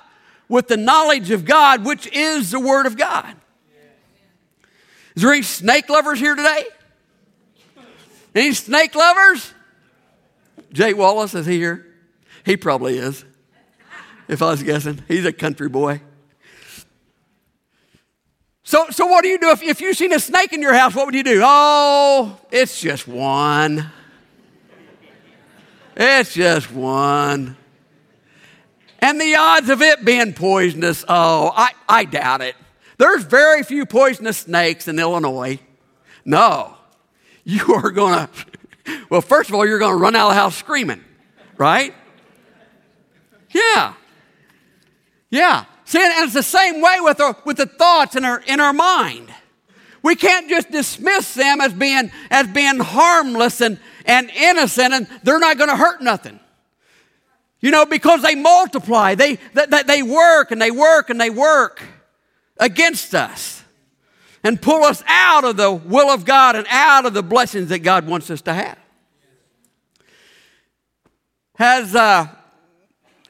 with 0.48 0.66
the 0.66 0.76
knowledge 0.76 1.30
of 1.30 1.44
God, 1.44 1.84
which 1.84 2.06
is 2.08 2.50
the 2.50 2.60
Word 2.60 2.86
of 2.86 2.96
God. 2.96 3.36
Is 5.14 5.22
there 5.22 5.32
any 5.32 5.42
snake 5.42 5.88
lovers 5.88 6.18
here 6.18 6.34
today? 6.34 6.64
Any 8.34 8.52
snake 8.52 8.94
lovers? 8.94 9.54
Jay 10.72 10.92
Wallace, 10.92 11.34
is 11.34 11.46
he 11.46 11.56
here? 11.56 11.86
He 12.44 12.56
probably 12.56 12.98
is. 12.98 13.24
If 14.26 14.42
I 14.42 14.50
was 14.50 14.62
guessing, 14.62 15.02
he's 15.08 15.24
a 15.24 15.32
country 15.32 15.68
boy. 15.68 16.02
So, 18.64 18.86
so 18.90 19.06
what 19.06 19.22
do 19.22 19.28
you 19.28 19.38
do 19.38 19.50
if, 19.50 19.62
if 19.62 19.80
you've 19.80 19.96
seen 19.96 20.12
a 20.12 20.20
snake 20.20 20.52
in 20.52 20.60
your 20.60 20.74
house? 20.74 20.94
What 20.94 21.06
would 21.06 21.14
you 21.14 21.22
do? 21.22 21.40
Oh, 21.42 22.38
it's 22.50 22.80
just 22.80 23.08
one. 23.08 23.90
It's 25.98 26.32
just 26.32 26.70
one. 26.70 27.56
And 29.00 29.20
the 29.20 29.34
odds 29.34 29.68
of 29.68 29.82
it 29.82 30.04
being 30.04 30.32
poisonous, 30.32 31.04
oh, 31.08 31.52
I, 31.54 31.72
I 31.88 32.04
doubt 32.04 32.40
it. 32.40 32.54
There's 32.98 33.24
very 33.24 33.64
few 33.64 33.84
poisonous 33.84 34.38
snakes 34.38 34.86
in 34.86 34.98
Illinois. 34.98 35.58
No. 36.24 36.76
You 37.42 37.74
are 37.74 37.90
going 37.90 38.28
to, 38.84 39.06
well, 39.10 39.20
first 39.20 39.50
of 39.50 39.56
all, 39.56 39.66
you're 39.66 39.80
going 39.80 39.96
to 39.96 40.00
run 40.00 40.14
out 40.14 40.28
of 40.28 40.34
the 40.34 40.40
house 40.40 40.56
screaming, 40.56 41.02
right? 41.56 41.92
Yeah. 43.50 43.94
Yeah. 45.30 45.64
See, 45.84 45.98
and 45.98 46.24
it's 46.24 46.34
the 46.34 46.42
same 46.42 46.80
way 46.80 46.98
with, 47.00 47.20
our, 47.20 47.36
with 47.44 47.56
the 47.56 47.66
thoughts 47.66 48.14
in 48.14 48.24
our, 48.24 48.40
in 48.46 48.60
our 48.60 48.72
mind. 48.72 49.32
We 50.02 50.14
can't 50.14 50.48
just 50.48 50.70
dismiss 50.70 51.34
them 51.34 51.60
as 51.60 51.72
being, 51.72 52.12
as 52.30 52.46
being 52.46 52.78
harmless 52.78 53.60
and, 53.60 53.80
and 54.08 54.30
innocent 54.30 54.94
and 54.94 55.06
they're 55.22 55.38
not 55.38 55.58
going 55.58 55.70
to 55.70 55.76
hurt 55.76 56.00
nothing. 56.00 56.40
You 57.60 57.70
know, 57.70 57.84
because 57.86 58.22
they 58.22 58.34
multiply, 58.34 59.14
they, 59.14 59.38
they, 59.52 59.82
they 59.86 60.02
work 60.02 60.50
and 60.50 60.60
they 60.60 60.70
work 60.70 61.10
and 61.10 61.20
they 61.20 61.30
work 61.30 61.82
against 62.58 63.14
us 63.14 63.62
and 64.42 64.60
pull 64.60 64.84
us 64.84 65.02
out 65.06 65.44
of 65.44 65.56
the 65.56 65.70
will 65.70 66.08
of 66.08 66.24
God 66.24 66.56
and 66.56 66.66
out 66.70 67.04
of 67.04 67.14
the 67.14 67.22
blessings 67.22 67.68
that 67.68 67.80
God 67.80 68.06
wants 68.06 68.30
us 68.30 68.40
to 68.42 68.54
have. 68.54 68.78
Has, 71.56 71.94
uh, 71.94 72.28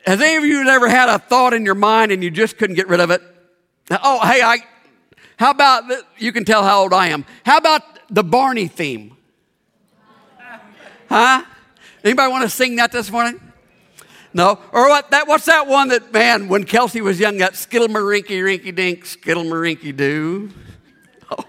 has 0.06 0.20
any 0.20 0.36
of 0.36 0.44
you 0.44 0.68
ever 0.68 0.88
had 0.88 1.08
a 1.08 1.18
thought 1.18 1.54
in 1.54 1.64
your 1.64 1.74
mind 1.74 2.12
and 2.12 2.22
you 2.22 2.30
just 2.30 2.58
couldn't 2.58 2.76
get 2.76 2.88
rid 2.88 3.00
of 3.00 3.10
it? 3.10 3.22
Oh, 3.90 4.20
hey, 4.20 4.42
I, 4.42 4.58
how 5.38 5.50
about, 5.50 5.84
you 6.18 6.32
can 6.32 6.44
tell 6.44 6.62
how 6.62 6.82
old 6.82 6.92
I 6.92 7.08
am. 7.08 7.24
How 7.44 7.56
about 7.56 7.82
the 8.10 8.22
Barney 8.22 8.68
theme? 8.68 9.16
Huh? 11.08 11.44
Anybody 12.04 12.30
want 12.30 12.42
to 12.44 12.48
sing 12.48 12.76
that 12.76 12.92
this 12.92 13.10
morning? 13.10 13.40
No? 14.32 14.58
Or 14.72 14.88
what, 14.88 15.10
that, 15.10 15.26
what's 15.26 15.46
that 15.46 15.66
one 15.66 15.88
that, 15.88 16.12
man, 16.12 16.48
when 16.48 16.64
Kelsey 16.64 17.00
was 17.00 17.18
young, 17.18 17.38
that 17.38 17.56
skittle-marinky 17.56 18.40
rinky 18.42 18.74
dink, 18.74 19.06
skittle-marinky 19.06 19.96
doo? 19.96 20.50
Oh, 21.30 21.44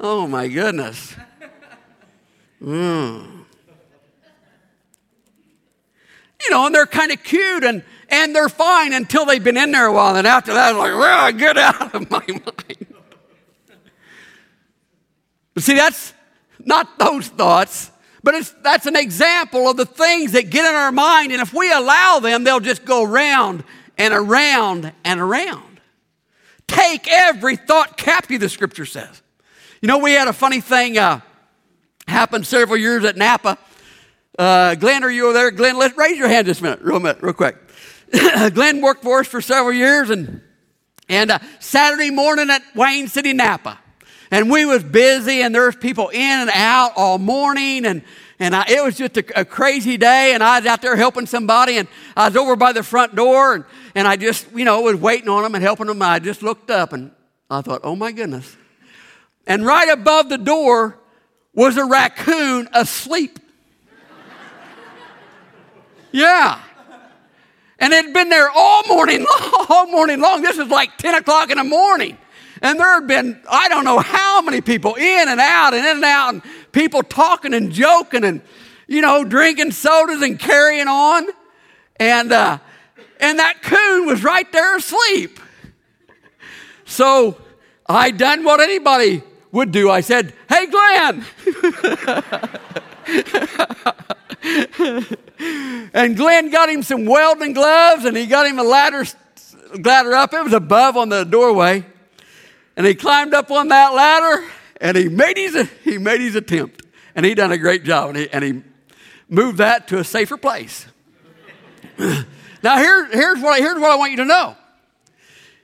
oh 0.00 0.26
my 0.26 0.48
goodness. 0.48 1.14
Mm 2.60 3.36
you 6.46 6.50
know, 6.50 6.66
and 6.66 6.74
they're 6.74 6.86
kind 6.86 7.12
of 7.12 7.22
cute 7.22 7.64
and, 7.64 7.82
and 8.08 8.34
they're 8.34 8.48
fine 8.48 8.92
until 8.92 9.24
they've 9.24 9.42
been 9.42 9.56
in 9.56 9.72
there 9.72 9.86
a 9.86 9.92
while. 9.92 10.16
And 10.16 10.26
after 10.26 10.54
that, 10.54 10.76
like, 10.76 10.92
well, 10.92 11.32
get 11.32 11.56
out 11.56 11.94
of 11.94 12.10
my 12.10 12.24
mind. 12.28 12.86
But 15.54 15.62
see, 15.62 15.74
that's 15.74 16.12
not 16.64 16.98
those 16.98 17.28
thoughts, 17.28 17.90
but 18.22 18.52
that's 18.62 18.86
an 18.86 18.96
example 18.96 19.68
of 19.68 19.76
the 19.76 19.86
things 19.86 20.32
that 20.32 20.50
get 20.50 20.68
in 20.68 20.74
our 20.74 20.92
mind. 20.92 21.32
And 21.32 21.40
if 21.40 21.54
we 21.54 21.70
allow 21.70 22.18
them, 22.20 22.44
they'll 22.44 22.60
just 22.60 22.84
go 22.84 23.04
round 23.04 23.64
and 23.98 24.12
around 24.12 24.92
and 25.04 25.20
around. 25.20 25.80
Take 26.66 27.06
every 27.08 27.56
thought 27.56 27.96
captive, 27.96 28.40
the 28.40 28.48
scripture 28.48 28.86
says. 28.86 29.22
You 29.80 29.88
know, 29.88 29.98
we 29.98 30.12
had 30.12 30.28
a 30.28 30.32
funny 30.32 30.60
thing 30.60 30.98
uh, 30.98 31.20
happen 32.08 32.44
several 32.44 32.78
years 32.78 33.04
at 33.04 33.16
Napa. 33.16 33.58
Uh, 34.38 34.74
Glenn, 34.74 35.04
are 35.04 35.10
you 35.10 35.26
over 35.26 35.32
there? 35.32 35.50
Glenn, 35.50 35.78
let's 35.78 35.96
raise 35.96 36.18
your 36.18 36.28
hand 36.28 36.46
just 36.46 36.60
a 36.60 36.64
minute, 36.64 36.80
real 36.82 37.00
minute, 37.00 37.22
real 37.22 37.32
quick. 37.32 37.56
Glenn 38.54 38.80
worked 38.80 39.02
for 39.02 39.20
us 39.20 39.26
for 39.26 39.40
several 39.40 39.72
years, 39.72 40.10
and 40.10 40.42
and 41.08 41.30
uh, 41.30 41.38
Saturday 41.60 42.10
morning 42.10 42.50
at 42.50 42.62
Wayne 42.74 43.08
City, 43.08 43.32
Napa, 43.32 43.78
and 44.30 44.50
we 44.50 44.64
was 44.64 44.82
busy, 44.82 45.42
and 45.42 45.54
there 45.54 45.66
was 45.66 45.76
people 45.76 46.08
in 46.08 46.20
and 46.20 46.50
out 46.52 46.92
all 46.96 47.18
morning, 47.18 47.86
and 47.86 48.02
and 48.38 48.54
I, 48.54 48.66
it 48.68 48.84
was 48.84 48.96
just 48.96 49.16
a, 49.16 49.40
a, 49.40 49.44
crazy 49.44 49.96
day, 49.96 50.34
and 50.34 50.42
I 50.42 50.60
was 50.60 50.66
out 50.66 50.82
there 50.82 50.94
helping 50.94 51.24
somebody, 51.26 51.78
and 51.78 51.88
I 52.14 52.28
was 52.28 52.36
over 52.36 52.54
by 52.54 52.72
the 52.72 52.82
front 52.82 53.14
door, 53.14 53.54
and, 53.54 53.64
and 53.94 54.06
I 54.06 54.16
just, 54.16 54.46
you 54.52 54.66
know, 54.66 54.82
was 54.82 54.96
waiting 54.96 55.30
on 55.30 55.42
them 55.42 55.54
and 55.54 55.64
helping 55.64 55.86
them, 55.86 56.02
I 56.02 56.18
just 56.18 56.42
looked 56.42 56.70
up, 56.70 56.92
and 56.92 57.12
I 57.48 57.62
thought, 57.62 57.80
oh 57.82 57.96
my 57.96 58.12
goodness. 58.12 58.54
And 59.46 59.64
right 59.64 59.88
above 59.88 60.28
the 60.28 60.36
door 60.36 60.98
was 61.54 61.78
a 61.78 61.84
raccoon 61.86 62.68
asleep. 62.74 63.38
yeah. 66.12 66.60
And 67.78 67.92
it 67.92 68.04
had 68.04 68.12
been 68.14 68.28
there 68.28 68.50
all 68.54 68.82
morning 68.88 69.20
long, 69.40 69.66
all 69.70 69.86
morning 69.86 70.20
long. 70.20 70.42
This 70.42 70.58
was 70.58 70.68
like 70.68 70.98
10 70.98 71.14
o'clock 71.14 71.50
in 71.50 71.56
the 71.56 71.64
morning. 71.64 72.18
And 72.62 72.80
there 72.80 72.94
had 72.94 73.06
been, 73.06 73.40
I 73.50 73.68
don't 73.68 73.84
know 73.84 73.98
how 73.98 74.40
many 74.40 74.60
people 74.60 74.94
in 74.94 75.28
and 75.28 75.40
out 75.40 75.74
and 75.74 75.84
in 75.86 75.96
and 75.96 76.04
out, 76.04 76.34
and 76.34 76.42
people 76.72 77.02
talking 77.02 77.54
and 77.54 77.70
joking 77.72 78.24
and, 78.24 78.40
you 78.86 79.02
know, 79.02 79.24
drinking 79.24 79.72
sodas 79.72 80.22
and 80.22 80.38
carrying 80.38 80.88
on. 80.88 81.26
And, 81.96 82.32
uh, 82.32 82.58
and 83.20 83.38
that 83.38 83.62
coon 83.62 84.06
was 84.06 84.22
right 84.22 84.50
there 84.52 84.76
asleep. 84.76 85.40
So 86.84 87.36
I 87.86 88.10
done 88.10 88.44
what 88.44 88.60
anybody 88.60 89.22
would 89.52 89.72
do. 89.72 89.90
I 89.90 90.00
said, 90.00 90.32
Hey, 90.48 90.66
Glenn. 90.66 91.24
and 95.94 96.16
Glenn 96.16 96.50
got 96.50 96.68
him 96.68 96.82
some 96.82 97.04
welding 97.04 97.52
gloves 97.52 98.04
and 98.04 98.16
he 98.16 98.26
got 98.26 98.46
him 98.46 98.58
a 98.58 98.62
ladder, 98.62 99.04
ladder 99.82 100.14
up. 100.14 100.32
It 100.32 100.44
was 100.44 100.52
above 100.52 100.96
on 100.96 101.08
the 101.08 101.24
doorway. 101.24 101.84
And 102.76 102.86
he 102.86 102.94
climbed 102.94 103.34
up 103.34 103.50
on 103.50 103.68
that 103.68 103.94
ladder 103.94 104.44
and 104.80 104.96
he 104.96 105.08
made 105.08 105.36
his, 105.36 105.68
he 105.82 105.98
made 105.98 106.20
his 106.20 106.34
attempt. 106.34 106.82
And 107.14 107.24
he 107.24 107.34
done 107.34 107.50
a 107.50 107.58
great 107.58 107.84
job 107.84 108.10
and 108.10 108.18
he, 108.18 108.30
and 108.30 108.44
he 108.44 108.62
moved 109.28 109.58
that 109.58 109.88
to 109.88 109.98
a 109.98 110.04
safer 110.04 110.36
place. 110.36 110.86
now, 111.98 112.76
here, 112.76 113.06
here's, 113.06 113.40
what, 113.40 113.58
here's 113.58 113.80
what 113.80 113.90
I 113.90 113.96
want 113.96 114.10
you 114.10 114.18
to 114.18 114.24
know. 114.26 114.56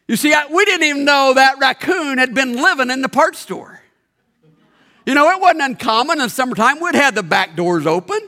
You 0.09 0.17
see, 0.17 0.33
I, 0.33 0.47
we 0.47 0.65
didn't 0.65 0.87
even 0.87 1.05
know 1.05 1.35
that 1.35 1.59
raccoon 1.59 2.19
had 2.19 2.35
been 2.35 2.55
living 2.55 2.91
in 2.91 3.03
the 3.03 3.09
parts 3.09 3.39
store. 3.39 3.81
You 5.07 5.15
know, 5.15 5.31
it 5.31 5.41
wasn't 5.41 5.63
uncommon 5.63 6.21
in 6.21 6.29
summertime. 6.29 6.81
We'd 6.81 6.95
have 6.95 7.15
the 7.15 7.23
back 7.23 7.57
doors 7.57 7.87
open. 7.87 8.19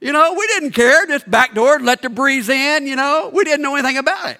You 0.00 0.12
know, 0.12 0.34
we 0.34 0.46
didn't 0.48 0.72
care. 0.72 1.06
Just 1.06 1.30
back 1.30 1.54
door, 1.54 1.78
let 1.80 2.02
the 2.02 2.10
breeze 2.10 2.48
in, 2.48 2.86
you 2.86 2.96
know. 2.96 3.30
We 3.32 3.44
didn't 3.44 3.62
know 3.62 3.74
anything 3.74 3.98
about 3.98 4.30
it. 4.30 4.38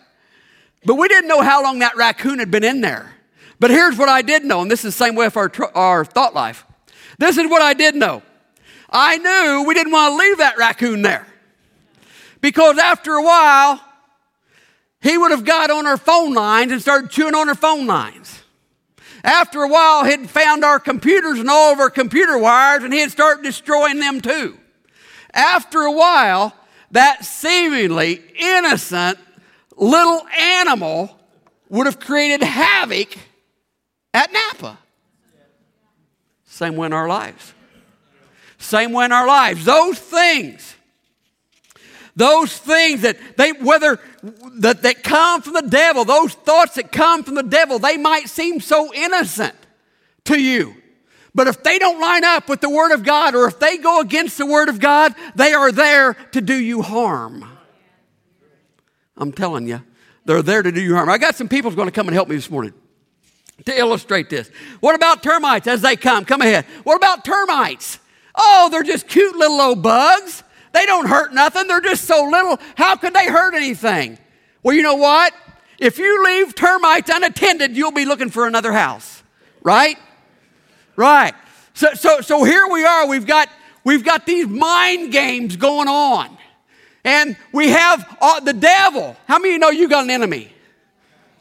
But 0.85 0.95
we 0.95 1.09
didn't 1.09 1.29
know 1.29 1.43
how 1.43 1.63
long 1.63 1.81
that 1.81 1.97
raccoon 1.97 2.39
had 2.39 2.51
been 2.51 2.65
in 2.65 2.81
there. 2.81 3.15
But 3.61 3.71
here's 3.71 3.99
what 3.99 4.09
I 4.09 4.23
did 4.23 4.45
know, 4.45 4.63
and 4.63 4.71
this 4.71 4.81
is 4.85 4.97
the 4.97 5.05
same 5.05 5.15
way 5.15 5.29
for 5.29 5.43
our, 5.43 5.77
our 5.77 6.05
thought 6.05 6.35
life. 6.35 6.65
This 7.19 7.37
is 7.37 7.49
what 7.49 7.61
I 7.61 7.75
did 7.75 7.95
know. 7.95 8.23
I 8.89 9.19
knew 9.19 9.65
we 9.69 9.75
didn't 9.75 9.93
want 9.93 10.13
to 10.13 10.17
leave 10.17 10.39
that 10.39 10.57
raccoon 10.57 11.03
there. 11.03 11.27
Because 12.41 12.79
after 12.79 13.13
a 13.13 13.23
while, 13.23 13.79
he 15.03 15.19
would 15.19 15.31
have 15.31 15.45
got 15.45 15.71
on 15.71 15.87
our 15.87 15.99
phone 15.99 16.33
lines 16.33 16.73
and 16.73 16.81
started 16.81 17.11
chewing 17.11 17.35
on 17.35 17.51
our 17.51 17.55
phone 17.55 17.87
lines. 17.87 18.43
After 19.23 19.63
a 19.63 19.69
while, 19.69 20.05
he'd 20.05 20.31
found 20.31 20.65
our 20.65 20.81
computers 20.81 21.39
and 21.39 21.51
all 21.51 21.75
of 21.75 21.79
our 21.79 21.91
computer 21.91 22.39
wires, 22.39 22.83
and 22.83 22.95
he'd 22.95 23.11
start 23.11 23.43
destroying 23.43 24.01
them 24.01 24.23
too. 24.23 24.59
After 25.35 25.81
a 25.81 25.93
while, 25.93 26.55
that 26.93 27.27
seemingly 27.27 28.23
innocent 28.39 29.19
little 29.77 30.27
animal 30.39 31.19
would 31.69 31.85
have 31.85 32.01
created 32.01 32.43
havoc 32.43 33.17
at 34.13 34.33
Napa. 34.33 34.79
Same 36.45 36.77
way 36.77 36.87
in 36.87 36.93
our 36.93 37.09
lives. 37.09 37.55
Same 38.59 38.93
way 38.93 39.07
in 39.07 39.13
our 39.13 39.27
lives. 39.27 39.65
Those 39.65 39.99
things, 39.99 40.75
those 42.15 42.57
things 42.57 43.03
that 43.03 43.17
they, 43.37 43.53
whether 43.53 43.99
that, 44.59 44.83
that 44.83 45.03
come 45.03 45.41
from 45.41 45.55
the 45.55 45.63
devil, 45.63 46.05
those 46.05 46.35
thoughts 46.35 46.75
that 46.75 46.93
come 46.93 47.25
from 47.25 47.37
the 47.37 47.43
devil, 47.43 47.79
they 47.79 47.97
might 47.97 48.29
seem 48.29 48.61
so 48.61 48.93
innocent 48.93 49.55
to 50.25 50.41
you. 50.41 50.75
But 51.35 51.47
if 51.47 51.63
they 51.63 51.79
don't 51.79 52.01
line 52.01 52.25
up 52.25 52.49
with 52.49 52.61
the 52.61 52.69
Word 52.69 52.93
of 52.93 53.05
God 53.05 53.35
or 53.35 53.47
if 53.47 53.59
they 53.59 53.79
go 53.79 54.01
against 54.01 54.37
the 54.37 54.47
Word 54.47 54.69
of 54.69 54.81
God, 54.81 55.15
they 55.37 55.53
are 55.53 55.73
there 55.73 56.15
to 56.33 56.41
do 56.41 56.55
you 56.55 56.83
harm. 56.83 57.47
I'm 59.17 59.33
telling 59.33 59.69
you, 59.69 59.83
they're 60.25 60.43
there 60.43 60.63
to 60.63 60.73
do 60.73 60.81
you 60.81 60.97
harm. 60.97 61.09
I 61.09 61.19
got 61.19 61.37
some 61.37 61.49
people 61.49 61.71
going 61.71 61.89
to 61.89 61.93
come 61.93 62.09
and 62.09 62.15
help 62.15 62.29
me 62.29 62.35
this 62.35 62.51
morning 62.51 62.75
to 63.67 63.79
illustrate 63.79 64.31
this. 64.31 64.51
What 64.81 64.95
about 64.95 65.23
termites 65.23 65.67
as 65.67 65.83
they 65.83 65.97
come? 65.97 66.25
Come 66.25 66.43
ahead. 66.43 66.65
What 66.85 66.97
about 66.97 67.25
termites? 67.25 67.99
Oh, 68.35 68.69
they're 68.71 68.83
just 68.83 69.09
cute 69.09 69.37
little 69.37 69.61
old 69.61 69.83
bugs. 69.83 70.43
They 70.73 70.87
don't 70.87 71.07
hurt 71.07 71.35
nothing. 71.35 71.67
They're 71.67 71.81
just 71.81 72.05
so 72.05 72.25
little. 72.25 72.59
How 72.77 72.97
could 72.97 73.13
they 73.13 73.27
hurt 73.27 73.55
anything? 73.55 74.19
Well, 74.63 74.75
you 74.75 74.83
know 74.83 74.95
what? 74.95 75.35
If 75.79 75.99
you 75.99 76.25
leave 76.25 76.55
termites 76.55 77.11
unattended, 77.13 77.77
you'll 77.77 77.93
be 77.93 78.05
looking 78.05 78.31
for 78.31 78.47
another 78.47 78.73
house, 78.73 79.23
right? 79.63 79.97
Right. 80.95 81.35
So, 81.75 81.95
so, 81.95 82.21
so 82.21 82.45
here 82.45 82.69
we 82.69 82.85
are. 82.85 83.07
We've 83.07 83.27
got, 83.27 83.49
we've 83.85 84.05
got 84.05 84.27
these 84.27 84.47
mind 84.47 85.13
games 85.13 85.57
going 85.57 85.89
on. 85.89 86.37
And 87.03 87.37
we 87.53 87.71
have 87.71 88.17
uh, 88.21 88.41
the 88.41 88.53
devil. 88.53 89.17
How 89.27 89.39
many 89.39 89.51
of 89.51 89.53
you 89.55 89.59
know 89.59 89.71
you 89.71 89.89
got 89.89 90.05
an 90.05 90.11
enemy? 90.11 90.53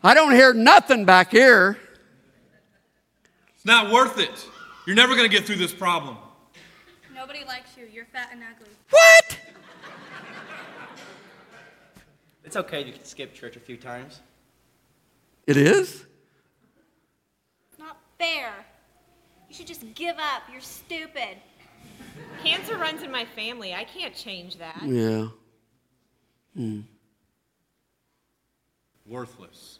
I 0.02 0.14
don't 0.14 0.32
hear 0.32 0.54
nothing 0.54 1.04
back 1.04 1.32
here. 1.32 1.78
It's 3.60 3.66
not 3.66 3.92
worth 3.92 4.18
it. 4.20 4.48
You're 4.88 4.96
never 4.96 5.18
going 5.18 5.30
to 5.30 5.38
get 5.38 5.46
through 5.46 5.58
this 5.58 5.74
problem. 5.74 6.16
Nobody 7.14 7.44
likes 7.44 7.76
you. 7.76 7.90
You're 7.92 8.06
fat 8.06 8.30
and 8.32 8.42
ugly. 8.42 8.72
What? 8.90 9.38
It's 12.46 12.56
okay 12.56 12.90
to 12.90 13.06
skip 13.06 13.34
church 13.34 13.58
a 13.58 13.60
few 13.60 13.76
times. 13.76 14.22
It 15.46 15.58
is? 15.58 16.06
Not 17.78 17.98
fair. 18.18 18.54
You 19.50 19.56
should 19.56 19.68
just 19.68 19.94
give 19.94 20.16
up. 20.16 20.44
You're 20.50 20.62
stupid. 20.62 21.36
Cancer 22.42 22.78
runs 22.78 23.04
in 23.04 23.12
my 23.12 23.26
family. 23.26 23.74
I 23.74 23.84
can't 23.84 24.16
change 24.16 24.56
that. 24.56 24.84
Yeah. 24.86 25.28
Hmm. 26.56 26.80
Worthless. 29.06 29.79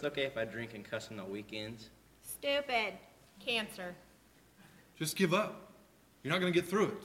Fat. 0.00 0.06
It's 0.06 0.18
okay 0.18 0.26
if 0.26 0.36
I 0.36 0.44
drink 0.44 0.74
and 0.74 0.84
cuss 0.84 1.08
on 1.10 1.16
the 1.16 1.24
weekends. 1.24 1.90
Stupid. 2.22 2.94
Cancer. 3.44 3.94
Just 4.98 5.16
give 5.16 5.34
up. 5.34 5.72
You're 6.22 6.32
not 6.32 6.40
going 6.40 6.52
to 6.52 6.58
get 6.58 6.68
through 6.68 6.86
it. 6.86 7.02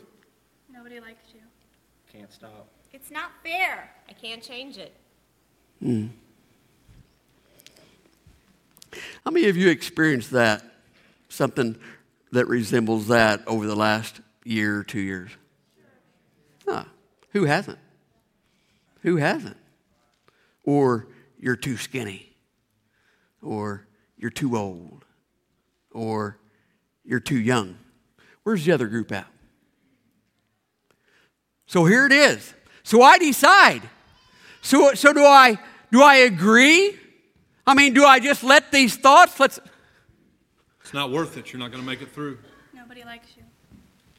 Nobody 0.72 1.00
likes 1.00 1.34
you. 1.34 1.42
Can't 2.12 2.32
stop. 2.32 2.68
It's 2.94 3.12
not 3.12 3.32
fair. 3.44 3.90
I 4.10 4.14
can't 4.14 4.42
change 4.42 4.78
it. 4.78 4.94
Hmm. 5.82 6.08
How 9.26 9.32
many 9.32 9.48
of 9.48 9.58
you 9.58 9.70
experienced 9.70 10.32
that? 10.32 10.64
Something 11.28 11.78
that 12.32 12.48
resembles 12.48 13.08
that 13.08 13.46
over 13.48 13.66
the 13.68 13.76
last 13.76 14.22
year 14.46 14.80
or 14.80 14.84
two 14.84 15.00
years? 15.02 15.32
Huh. 16.66 16.86
Who 17.32 17.46
hasn't? 17.46 17.80
Who 19.02 19.18
hasn't? 19.18 19.58
Or 20.64 21.08
you're 21.40 21.58
too 21.58 21.76
skinny. 21.76 22.35
Or 23.46 23.88
you're 24.18 24.32
too 24.32 24.58
old. 24.58 25.06
Or 25.92 26.40
you're 27.06 27.20
too 27.20 27.40
young. 27.40 27.78
Where's 28.44 28.66
the 28.66 28.72
other 28.72 28.88
group 28.88 29.12
at? 29.12 29.28
So 31.68 31.86
here 31.86 32.06
it 32.06 32.12
is. 32.12 32.54
So 32.84 33.02
I 33.02 33.18
decide. 33.18 33.82
So, 34.62 34.94
so 34.94 35.14
do 35.14 35.24
I 35.24 35.58
do 35.92 36.02
I 36.02 36.16
agree? 36.18 36.98
I 37.68 37.74
mean, 37.74 37.94
do 37.94 38.04
I 38.06 38.20
just 38.20 38.44
let 38.44 38.72
these 38.72 38.98
thoughts 38.98 39.40
let's 39.40 39.60
It's 40.82 40.94
not 40.94 41.12
worth 41.12 41.38
it. 41.38 41.54
You're 41.54 41.60
not 41.60 41.72
going 41.72 41.82
to 41.82 41.88
make 41.88 42.02
it 42.02 42.12
through. 42.12 42.40
Nobody 42.74 43.04
likes 43.04 43.30
you. 43.38 43.44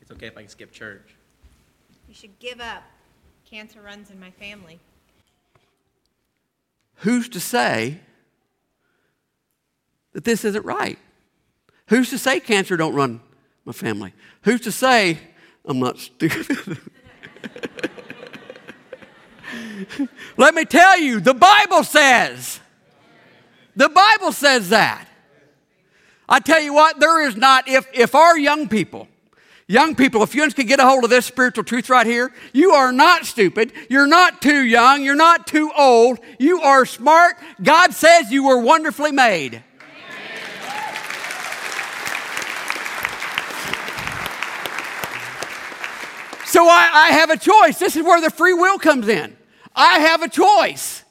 It's 0.00 0.10
okay 0.10 0.26
if 0.26 0.36
I 0.36 0.42
can 0.42 0.48
skip 0.48 0.72
church. 0.72 1.14
You 2.08 2.14
should 2.14 2.38
give 2.38 2.60
up. 2.60 2.82
Cancer 3.48 3.80
runs 3.80 4.10
in 4.10 4.18
my 4.18 4.30
family. 4.30 4.80
who's 6.96 7.28
to 7.28 7.40
say 7.40 8.00
that 10.16 10.24
this 10.24 10.46
isn't 10.46 10.64
right? 10.64 10.98
Who's 11.88 12.08
to 12.08 12.16
say 12.16 12.40
cancer 12.40 12.78
don't 12.78 12.94
run 12.94 13.20
my 13.66 13.72
family? 13.72 14.14
Who's 14.44 14.62
to 14.62 14.72
say 14.72 15.18
I'm 15.66 15.78
not 15.78 15.98
stupid? 15.98 16.78
Let 20.38 20.54
me 20.54 20.64
tell 20.64 20.98
you, 20.98 21.20
the 21.20 21.34
Bible 21.34 21.84
says. 21.84 22.60
The 23.76 23.90
Bible 23.90 24.32
says 24.32 24.70
that. 24.70 25.06
I 26.26 26.40
tell 26.40 26.62
you 26.62 26.72
what, 26.72 26.98
there 26.98 27.28
is 27.28 27.36
not, 27.36 27.68
if, 27.68 27.86
if 27.92 28.14
our 28.14 28.38
young 28.38 28.70
people, 28.70 29.08
young 29.68 29.94
people, 29.94 30.22
if 30.22 30.34
you 30.34 30.48
can 30.48 30.66
get 30.66 30.80
a 30.80 30.86
hold 30.86 31.04
of 31.04 31.10
this 31.10 31.26
spiritual 31.26 31.64
truth 31.64 31.90
right 31.90 32.06
here, 32.06 32.32
you 32.54 32.70
are 32.70 32.90
not 32.90 33.26
stupid. 33.26 33.70
You're 33.90 34.06
not 34.06 34.40
too 34.40 34.64
young. 34.64 35.04
You're 35.04 35.14
not 35.14 35.46
too 35.46 35.70
old. 35.76 36.20
You 36.38 36.62
are 36.62 36.86
smart. 36.86 37.36
God 37.62 37.92
says 37.92 38.32
you 38.32 38.46
were 38.46 38.58
wonderfully 38.58 39.12
made. 39.12 39.62
So 46.56 46.66
I, 46.66 46.90
I 46.90 47.08
have 47.10 47.28
a 47.28 47.36
choice. 47.36 47.78
This 47.78 47.96
is 47.96 48.02
where 48.02 48.18
the 48.18 48.30
free 48.30 48.54
will 48.54 48.78
comes 48.78 49.08
in. 49.08 49.36
I 49.74 49.98
have 49.98 50.22
a 50.22 50.28
choice. 50.30 51.04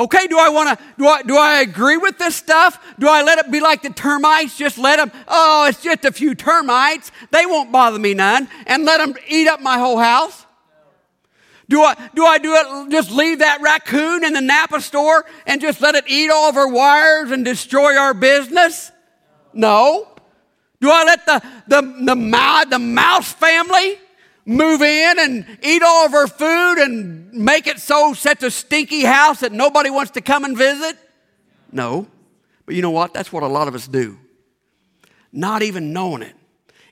Okay, 0.00 0.26
do 0.26 0.36
I 0.36 0.48
want 0.48 0.76
to, 0.76 0.84
do 0.98 1.06
I, 1.06 1.22
do 1.22 1.36
I 1.36 1.60
agree 1.60 1.96
with 1.96 2.18
this 2.18 2.34
stuff? 2.34 2.76
Do 2.98 3.06
I 3.06 3.22
let 3.22 3.38
it 3.38 3.52
be 3.52 3.60
like 3.60 3.82
the 3.82 3.90
termites? 3.90 4.58
Just 4.58 4.78
let 4.78 4.96
them, 4.96 5.12
oh, 5.28 5.66
it's 5.68 5.80
just 5.80 6.04
a 6.04 6.10
few 6.10 6.34
termites. 6.34 7.12
They 7.30 7.46
won't 7.46 7.70
bother 7.70 8.00
me 8.00 8.14
none. 8.14 8.48
And 8.66 8.84
let 8.84 8.98
them 8.98 9.14
eat 9.28 9.46
up 9.46 9.60
my 9.60 9.78
whole 9.78 9.98
house? 9.98 10.44
Do 11.68 11.82
I, 11.82 11.94
do 12.16 12.24
I 12.24 12.38
do 12.38 12.52
it, 12.52 12.90
just 12.90 13.12
leave 13.12 13.38
that 13.38 13.60
raccoon 13.60 14.24
in 14.24 14.32
the 14.32 14.40
Napa 14.40 14.80
store 14.80 15.24
and 15.46 15.60
just 15.60 15.80
let 15.80 15.94
it 15.94 16.02
eat 16.08 16.30
all 16.30 16.48
of 16.48 16.56
our 16.56 16.68
wires 16.68 17.30
and 17.30 17.44
destroy 17.44 17.96
our 17.96 18.12
business? 18.12 18.90
No. 19.52 20.08
Do 20.80 20.90
I 20.90 21.04
let 21.04 21.26
the, 21.26 21.42
the, 21.68 21.82
the, 22.06 22.66
the 22.70 22.78
mouse 22.80 23.32
family 23.32 24.00
move 24.44 24.82
in 24.82 25.18
and 25.18 25.46
eat 25.62 25.82
all 25.82 26.06
of 26.06 26.12
her 26.12 26.26
food 26.26 26.82
and 26.82 27.32
make 27.32 27.66
it 27.66 27.78
so 27.78 28.14
such 28.14 28.42
a 28.42 28.50
stinky 28.50 29.02
house 29.04 29.40
that 29.40 29.52
nobody 29.52 29.90
wants 29.90 30.12
to 30.12 30.20
come 30.20 30.44
and 30.44 30.56
visit? 30.56 30.96
No. 31.72 32.06
But 32.66 32.74
you 32.74 32.82
know 32.82 32.90
what? 32.90 33.14
That's 33.14 33.32
what 33.32 33.42
a 33.42 33.48
lot 33.48 33.68
of 33.68 33.74
us 33.74 33.86
do. 33.88 34.18
Not 35.32 35.62
even 35.62 35.92
knowing 35.92 36.22
it. 36.22 36.34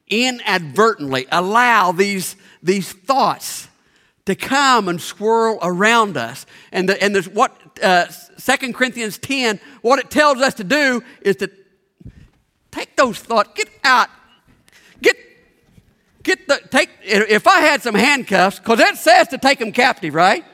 Inadvertently 0.08 1.26
allow 1.30 1.92
these, 1.92 2.36
these 2.62 2.92
thoughts 2.92 3.68
to 4.24 4.34
come 4.34 4.88
and 4.88 5.00
swirl 5.00 5.58
around 5.62 6.16
us. 6.16 6.46
And, 6.72 6.88
the, 6.88 7.02
and 7.02 7.14
there's 7.14 7.28
what 7.28 7.56
uh, 7.82 8.06
2 8.38 8.72
Corinthians 8.72 9.18
10, 9.18 9.60
what 9.82 9.98
it 9.98 10.10
tells 10.10 10.38
us 10.38 10.54
to 10.54 10.64
do 10.64 11.02
is 11.22 11.36
to 11.36 11.50
take 12.70 12.96
those 12.96 13.18
thoughts, 13.18 13.50
get 13.54 13.68
out, 13.84 14.08
get 15.00 15.16
Get 16.28 16.46
the, 16.46 16.60
take, 16.68 16.90
if 17.02 17.46
I 17.46 17.60
had 17.62 17.80
some 17.80 17.94
handcuffs, 17.94 18.58
because 18.58 18.80
it 18.80 18.98
says 18.98 19.28
to 19.28 19.38
take 19.38 19.60
them 19.60 19.72
captive, 19.72 20.14
right? 20.14 20.44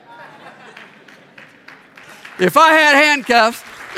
if 2.39 2.55
I 2.55 2.71
had 2.71 2.95
handcuffs, 2.95 3.61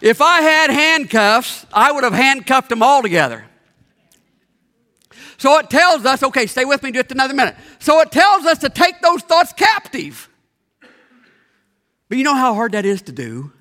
if 0.00 0.20
I 0.20 0.40
had 0.40 0.70
handcuffs, 0.70 1.64
I 1.72 1.92
would 1.92 2.02
have 2.02 2.12
handcuffed 2.12 2.70
them 2.70 2.82
all 2.82 3.00
together. 3.00 3.44
So 5.36 5.56
it 5.58 5.70
tells 5.70 6.04
us, 6.04 6.24
okay, 6.24 6.48
stay 6.48 6.64
with 6.64 6.82
me 6.82 6.90
just 6.90 7.12
another 7.12 7.34
minute. 7.34 7.54
So 7.78 8.00
it 8.00 8.10
tells 8.10 8.44
us 8.44 8.58
to 8.58 8.70
take 8.70 9.00
those 9.02 9.22
thoughts 9.22 9.52
captive. 9.52 10.28
But 12.08 12.18
you 12.18 12.24
know 12.24 12.34
how 12.34 12.54
hard 12.54 12.72
that 12.72 12.84
is 12.84 13.02
to 13.02 13.12
do? 13.12 13.52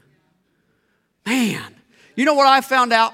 Man, 1.23 1.75
you 2.15 2.25
know 2.25 2.33
what 2.33 2.47
I 2.47 2.62
found 2.62 2.91
out? 2.91 3.13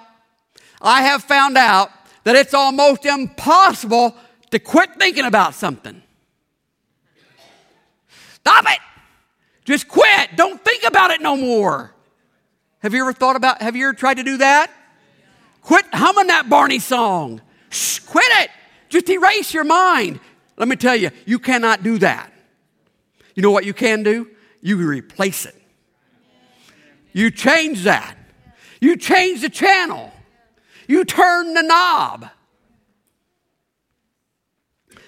I 0.85 1.01
have 1.01 1.23
found 1.23 1.57
out 1.57 1.91
that 2.23 2.35
it's 2.35 2.53
almost 2.53 3.05
impossible 3.05 4.15
to 4.51 4.59
quit 4.59 4.95
thinking 4.97 5.25
about 5.25 5.55
something. 5.55 6.01
Stop 8.35 8.65
it. 8.69 8.79
Just 9.65 9.87
quit. 9.87 10.35
Don't 10.35 10.63
think 10.63 10.83
about 10.83 11.11
it 11.11 11.21
no 11.21 11.35
more. 11.35 11.93
Have 12.79 12.93
you 12.93 13.01
ever 13.01 13.13
thought 13.13 13.35
about, 13.35 13.61
have 13.61 13.75
you 13.75 13.87
ever 13.87 13.95
tried 13.95 14.17
to 14.17 14.23
do 14.23 14.37
that? 14.37 14.71
Quit 15.61 15.85
humming 15.91 16.27
that 16.27 16.47
Barney 16.47 16.77
song. 16.77 17.41
Shh, 17.69 17.99
quit 17.99 18.27
it. 18.41 18.51
Just 18.89 19.09
erase 19.09 19.53
your 19.53 19.63
mind. 19.63 20.19
Let 20.57 20.67
me 20.67 20.75
tell 20.75 20.95
you, 20.95 21.09
you 21.25 21.39
cannot 21.39 21.81
do 21.81 21.97
that. 21.97 22.31
You 23.33 23.41
know 23.41 23.51
what 23.51 23.65
you 23.65 23.73
can 23.73 24.03
do? 24.03 24.29
You 24.61 24.77
replace 24.77 25.47
it. 25.47 25.55
You 27.11 27.31
change 27.31 27.83
that. 27.83 28.15
You 28.79 28.95
change 28.95 29.41
the 29.41 29.49
channel. 29.49 30.11
You 30.87 31.05
turn 31.05 31.53
the 31.53 31.61
knob. 31.61 32.29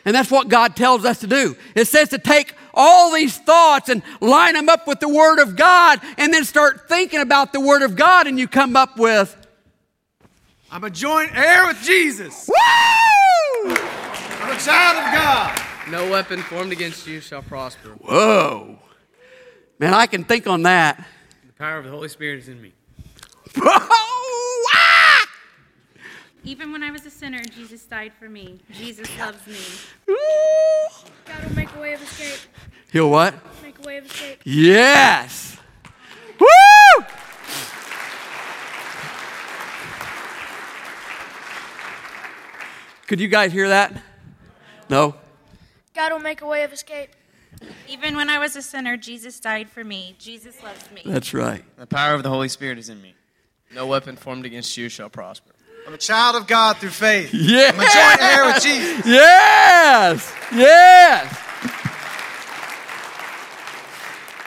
And 0.05 0.15
that's 0.15 0.31
what 0.31 0.47
God 0.47 0.75
tells 0.75 1.03
us 1.03 1.19
to 1.19 1.27
do. 1.27 1.57
It 1.75 1.85
says 1.85 2.09
to 2.09 2.17
take 2.17 2.53
all 2.73 3.13
these 3.13 3.37
thoughts 3.37 3.89
and 3.89 4.01
line 4.21 4.53
them 4.53 4.69
up 4.69 4.87
with 4.87 5.01
the 5.01 5.09
Word 5.09 5.39
of 5.39 5.57
God 5.57 5.99
and 6.17 6.33
then 6.33 6.45
start 6.45 6.87
thinking 6.87 7.19
about 7.19 7.51
the 7.51 7.59
Word 7.59 7.81
of 7.81 7.95
God, 7.97 8.25
and 8.25 8.39
you 8.39 8.47
come 8.47 8.77
up 8.77 8.97
with 8.97 9.35
I'm 10.69 10.83
a 10.83 10.89
joint 10.89 11.31
heir 11.33 11.65
with 11.67 11.81
Jesus. 11.81 12.47
Woo! 12.47 13.69
I'm 13.69 14.55
a 14.55 14.59
child 14.59 14.97
of 14.97 15.13
God. 15.13 15.61
No 15.89 16.09
weapon 16.11 16.41
formed 16.41 16.73
against 16.73 17.07
you 17.07 17.21
shall 17.21 17.41
prosper. 17.41 17.89
Whoa. 17.89 18.77
Man, 19.79 19.93
I 19.93 20.07
can 20.07 20.25
think 20.25 20.45
on 20.45 20.63
that. 20.63 21.05
The 21.45 21.53
power 21.53 21.77
of 21.77 21.85
the 21.85 21.91
Holy 21.91 22.09
Spirit 22.09 22.39
is 22.39 22.49
in 22.49 22.61
me. 22.61 22.73
Whoa! 23.55 24.26
Even 26.47 26.71
when 26.71 26.81
I 26.81 26.91
was 26.91 27.05
a 27.05 27.09
sinner, 27.09 27.43
Jesus 27.43 27.83
died 27.83 28.13
for 28.17 28.29
me. 28.29 28.59
Jesus 28.71 29.09
loves 29.19 29.45
me. 29.47 29.59
Ooh. 30.09 30.15
God 31.25 31.43
will 31.43 31.55
make 31.57 31.75
a 31.75 31.79
way 31.81 31.93
of 31.93 32.01
escape. 32.01 32.39
He'll 32.89 33.09
what? 33.09 33.35
Make 33.61 33.77
a 33.79 33.81
way 33.85 33.97
of 33.97 34.05
escape. 34.05 34.39
Yes. 34.45 35.57
Woo! 36.39 37.05
Could 43.07 43.19
you 43.19 43.27
guys 43.27 43.51
hear 43.51 43.67
that? 43.67 44.01
No? 44.89 45.15
God 45.93 46.13
will 46.13 46.19
make 46.19 46.39
a 46.39 46.47
way 46.47 46.63
of 46.63 46.71
escape. 46.71 47.09
Even 47.89 48.15
when 48.15 48.29
I 48.29 48.39
was 48.39 48.55
a 48.55 48.61
sinner, 48.61 48.95
Jesus 48.95 49.37
died 49.41 49.69
for 49.69 49.83
me. 49.83 50.15
Jesus 50.17 50.63
loves 50.63 50.89
me. 50.91 51.01
That's 51.05 51.33
right. 51.33 51.65
The 51.77 51.87
power 51.87 52.13
of 52.13 52.23
the 52.23 52.29
Holy 52.29 52.47
Spirit 52.47 52.77
is 52.77 52.87
in 52.87 53.01
me. 53.01 53.15
No 53.75 53.85
weapon 53.85 54.15
formed 54.15 54.45
against 54.45 54.77
you 54.77 54.87
shall 54.87 55.09
prosper. 55.09 55.51
I'm 55.87 55.93
a 55.93 55.97
child 55.97 56.35
of 56.35 56.47
God 56.47 56.75
through 56.79 56.89
faith. 56.89 57.33
Yeah. 57.33 57.71
I'm 57.73 57.79
a 57.79 57.83
joint 57.83 58.21
heir 58.21 58.45
with 58.45 58.61
Jesus. 58.61 59.05
Yes. 59.05 60.33
Yes. 60.53 61.39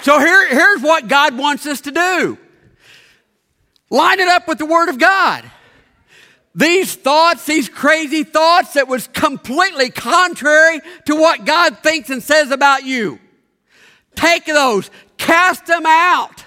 So 0.02 0.18
here, 0.18 0.48
here's 0.48 0.82
what 0.82 1.08
God 1.08 1.38
wants 1.38 1.64
us 1.64 1.80
to 1.82 1.92
do. 1.92 2.36
Line 3.88 4.20
it 4.20 4.28
up 4.28 4.48
with 4.48 4.58
the 4.58 4.66
Word 4.66 4.90
of 4.90 4.98
God. 4.98 5.50
These 6.54 6.96
thoughts, 6.96 7.46
these 7.46 7.70
crazy 7.70 8.22
thoughts 8.22 8.74
that 8.74 8.86
was 8.86 9.06
completely 9.06 9.88
contrary 9.88 10.80
to 11.06 11.16
what 11.16 11.46
God 11.46 11.78
thinks 11.78 12.10
and 12.10 12.22
says 12.22 12.50
about 12.50 12.84
you. 12.84 13.18
Take 14.14 14.44
those, 14.44 14.90
cast 15.16 15.64
them 15.64 15.86
out, 15.86 16.44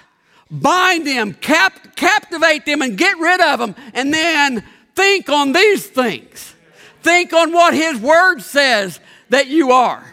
bind 0.52 1.04
them, 1.04 1.34
cap- 1.34 1.96
captivate 1.96 2.64
them, 2.64 2.80
and 2.80 2.96
get 2.96 3.18
rid 3.18 3.40
of 3.40 3.58
them, 3.58 3.74
and 3.92 4.14
then 4.14 4.62
think 4.94 5.28
on 5.28 5.52
these 5.52 5.86
things. 5.86 6.54
Think 7.02 7.32
on 7.32 7.52
what 7.52 7.74
His 7.74 7.98
Word 8.00 8.40
says 8.40 9.00
that 9.28 9.46
you 9.46 9.72
are. 9.72 10.04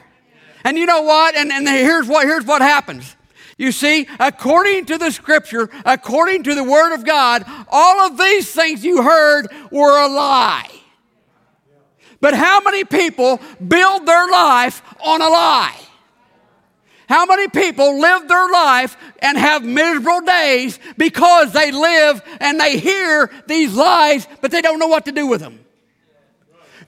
And 0.63 0.77
you 0.77 0.85
know 0.85 1.01
what? 1.01 1.35
And, 1.35 1.51
and 1.51 1.67
here's 1.67 2.07
what 2.07 2.27
here's 2.27 2.45
what 2.45 2.61
happens. 2.61 3.15
You 3.57 3.71
see, 3.71 4.07
according 4.19 4.85
to 4.85 4.97
the 4.97 5.11
scripture, 5.11 5.69
according 5.85 6.43
to 6.43 6.55
the 6.55 6.63
word 6.63 6.95
of 6.95 7.05
God, 7.05 7.45
all 7.69 7.99
of 8.07 8.17
these 8.17 8.51
things 8.51 8.83
you 8.83 9.03
heard 9.03 9.47
were 9.71 10.03
a 10.03 10.07
lie. 10.07 10.69
But 12.19 12.33
how 12.33 12.61
many 12.61 12.83
people 12.83 13.39
build 13.67 14.05
their 14.05 14.27
life 14.31 14.81
on 15.03 15.21
a 15.21 15.27
lie? 15.27 15.79
How 17.11 17.25
many 17.25 17.49
people 17.49 17.99
live 17.99 18.29
their 18.29 18.49
life 18.49 18.95
and 19.19 19.37
have 19.37 19.65
miserable 19.65 20.21
days 20.21 20.79
because 20.97 21.51
they 21.51 21.69
live 21.69 22.21
and 22.39 22.57
they 22.57 22.79
hear 22.79 23.29
these 23.47 23.73
lies, 23.73 24.25
but 24.39 24.49
they 24.49 24.61
don't 24.61 24.79
know 24.79 24.87
what 24.87 25.03
to 25.03 25.11
do 25.11 25.27
with 25.27 25.41
them? 25.41 25.59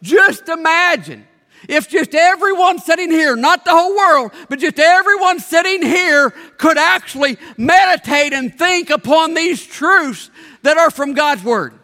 Just 0.01 0.47
imagine 0.47 1.27
if 1.67 1.89
just 1.89 2.15
everyone 2.15 2.79
sitting 2.79 3.11
here, 3.11 3.35
not 3.35 3.65
the 3.65 3.71
whole 3.71 3.97
world, 3.97 4.31
but 4.47 4.59
just 4.59 4.79
everyone 4.79 5.41
sitting 5.41 5.81
here 5.81 6.29
could 6.57 6.77
actually 6.77 7.37
meditate 7.57 8.31
and 8.31 8.57
think 8.57 8.91
upon 8.91 9.33
these 9.33 9.61
truths 9.61 10.31
that 10.61 10.77
are 10.77 10.89
from 10.89 11.11
God's 11.11 11.43
Word. 11.43 11.77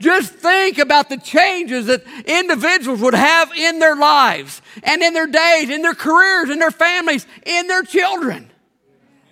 Just 0.00 0.32
think 0.32 0.78
about 0.78 1.08
the 1.08 1.16
changes 1.16 1.86
that 1.86 2.02
individuals 2.26 3.00
would 3.00 3.14
have 3.14 3.52
in 3.52 3.78
their 3.78 3.96
lives 3.96 4.62
and 4.82 5.02
in 5.02 5.14
their 5.14 5.26
days, 5.26 5.70
in 5.70 5.82
their 5.82 5.94
careers, 5.94 6.50
in 6.50 6.58
their 6.58 6.70
families, 6.70 7.26
in 7.44 7.66
their 7.66 7.82
children. 7.82 8.50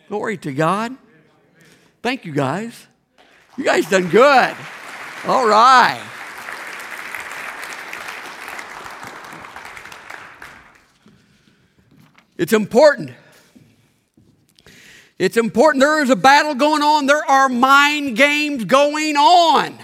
Glory 0.09 0.37
to 0.39 0.53
God. 0.53 0.97
Thank 2.03 2.25
you, 2.25 2.33
guys. 2.33 2.87
You 3.57 3.65
guys 3.65 3.89
done 3.89 4.09
good. 4.09 4.55
All 5.27 5.47
right. 5.47 6.03
It's 12.37 12.53
important. 12.53 13.13
It's 15.19 15.37
important. 15.37 15.81
There 15.81 16.03
is 16.03 16.11
a 16.11 16.17
battle 16.17 16.57
going 16.57 16.83
on. 16.83 17.07
There 17.07 17.25
are 17.25 17.49
mind 17.49 18.17
games 18.17 18.65
going 18.65 19.17
on. 19.17 19.79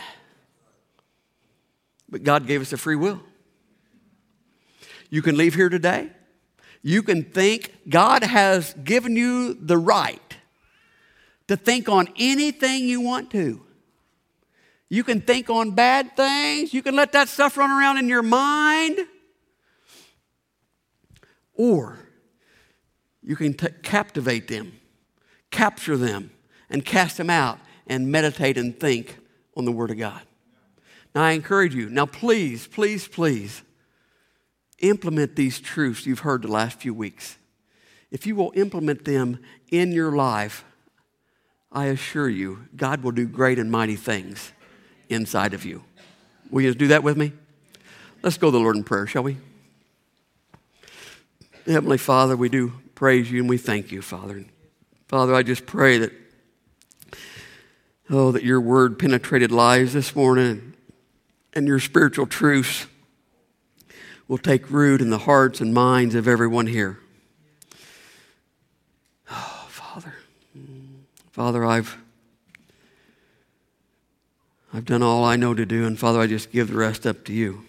But 2.09 2.23
God 2.23 2.47
gave 2.47 2.61
us 2.61 2.73
a 2.73 2.77
free 2.77 2.97
will. 2.97 3.21
You 5.11 5.23
can 5.23 5.37
leave 5.37 5.55
here 5.55 5.68
today. 5.68 6.11
You 6.83 7.03
can 7.03 7.25
think 7.25 7.75
God 7.88 8.23
has 8.23 8.75
given 8.85 9.16
you 9.16 9.55
the 9.55 9.77
right 9.77 10.37
to 11.49 11.57
think 11.57 11.88
on 11.88 12.09
anything 12.16 12.87
you 12.87 13.01
want 13.01 13.31
to. 13.33 13.62
You 14.88 15.05
can 15.05 15.21
think 15.21 15.51
on 15.51 15.73
bad 15.73 16.16
things. 16.16 16.73
You 16.73 16.83
can 16.83 16.97
let 16.97 17.12
that 17.12 17.29
stuff 17.29 17.57
run 17.57 17.71
around 17.71 17.99
in 17.99 18.09
your 18.09 18.23
mind. 18.23 19.01
Or 21.55 21.99
you 23.23 23.37
can 23.37 23.53
t- 23.53 23.68
captivate 23.83 24.49
them, 24.49 24.79
capture 25.51 25.97
them, 25.97 26.31
and 26.71 26.85
cast 26.85 27.16
them 27.16 27.29
out 27.29 27.59
and 27.87 28.11
meditate 28.11 28.57
and 28.57 28.79
think 28.79 29.18
on 29.57 29.64
the 29.64 29.73
Word 29.73 29.90
of 29.90 29.99
God. 29.99 30.23
Now, 31.19 31.25
I 31.25 31.33
encourage 31.33 31.75
you, 31.75 31.91
now 31.91 32.07
please, 32.07 32.69
please, 32.69 33.09
please 33.09 33.63
implement 34.79 35.35
these 35.35 35.59
truths 35.59 36.07
you've 36.07 36.21
heard 36.21 36.43
the 36.43 36.49
last 36.49 36.79
few 36.79 36.95
weeks. 36.95 37.39
If 38.13 38.25
you 38.25 38.37
will 38.37 38.53
implement 38.55 39.05
them 39.05 39.41
in 39.73 39.91
your 39.91 40.13
life, 40.13 40.65
I 41.73 41.87
assure 41.87 42.29
you, 42.29 42.69
God 42.77 43.03
will 43.03 43.11
do 43.11 43.27
great 43.27 43.59
and 43.59 43.69
mighty 43.69 43.97
things 43.97 44.53
inside 45.09 45.55
of 45.55 45.65
you. 45.65 45.83
Will 46.53 46.63
you 46.63 46.73
do 46.73 46.87
that 46.87 47.03
with 47.03 47.17
me? 47.17 47.33
Let's 48.23 48.39
go 48.39 48.47
to 48.47 48.53
the 48.53 48.61
Lord 48.61 48.77
in 48.77 48.85
prayer, 48.85 49.09
shall 49.09 49.25
we? 49.25 49.39
Heavenly 51.67 51.99
Father, 51.99 52.37
we 52.37 52.49
do 52.49 52.75
praise 52.95 53.29
you 53.29 53.41
and 53.41 53.49
we 53.49 53.59
thank 53.59 53.91
you, 53.91 54.03
Father. 54.03 54.45
Father, 55.09 55.35
I 55.35 55.43
just 55.43 55.67
pray 55.67 55.99
that, 55.99 56.13
oh, 58.09 58.31
that 58.31 58.45
your 58.45 58.61
word 58.61 59.01
penetrated 59.01 59.51
lives 59.51 59.95
this 59.95 60.15
morning 60.15 60.75
and 61.59 61.66
your 61.66 61.81
spiritual 61.81 62.27
truths 62.27 62.87
will 64.29 64.38
take 64.38 64.71
root 64.71 65.01
in 65.01 65.11
the 65.11 65.18
hearts 65.18 65.61
and 65.61 65.75
minds 65.75 66.14
of 66.14 66.29
everyone 66.29 66.68
here. 66.68 67.01
Oh, 69.31 69.66
Father. 69.68 70.14
Father, 71.33 71.64
I've 71.64 71.99
I've 74.73 74.85
done 74.85 75.03
all 75.03 75.25
I 75.25 75.37
know 75.37 75.55
to 75.55 75.66
do, 75.66 75.87
and 75.87 75.99
Father, 75.99 76.21
I 76.21 76.27
just 76.27 76.53
give 76.53 76.68
the 76.68 76.77
rest 76.77 77.07
up 77.07 77.25
to 77.25 77.33
you. 77.33 77.64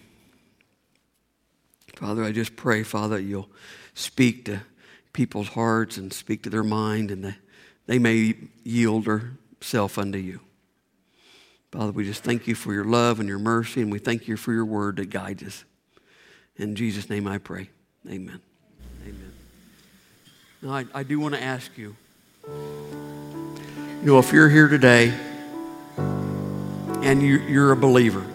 Father, 1.96 2.22
I 2.22 2.30
just 2.30 2.56
pray, 2.56 2.82
Father, 2.82 3.18
you'll 3.18 3.48
speak 3.94 4.44
to 4.44 4.60
people's 5.12 5.48
hearts 5.48 5.96
and 5.96 6.12
speak 6.12 6.42
to 6.42 6.50
their 6.50 6.62
mind, 6.62 7.10
and 7.10 7.24
they, 7.24 7.36
they 7.86 7.98
may 7.98 8.34
yield 8.62 9.08
self 9.60 9.98
unto 9.98 10.18
you. 10.18 10.40
Father, 11.70 11.92
we 11.92 12.04
just 12.04 12.24
thank 12.24 12.48
you 12.48 12.56
for 12.56 12.74
your 12.74 12.84
love 12.84 13.20
and 13.20 13.28
your 13.28 13.38
mercy, 13.38 13.80
and 13.80 13.92
we 13.92 14.00
thank 14.00 14.26
you 14.26 14.36
for 14.36 14.52
your 14.52 14.64
word 14.64 14.96
that 14.96 15.08
guides 15.08 15.42
us. 15.44 15.64
In 16.56 16.74
Jesus' 16.74 17.08
name 17.08 17.28
I 17.28 17.38
pray. 17.38 17.70
Amen. 18.06 18.40
Amen. 19.04 19.32
Now, 20.62 20.70
I, 20.70 20.84
I 20.92 21.02
do 21.04 21.20
want 21.20 21.34
to 21.34 21.42
ask 21.42 21.70
you, 21.78 21.94
you 22.48 24.02
know, 24.02 24.18
if 24.18 24.32
you're 24.32 24.48
here 24.48 24.66
today 24.66 25.14
and 25.96 27.22
you, 27.22 27.38
you're 27.38 27.70
a 27.70 27.76
believer, 27.76 28.26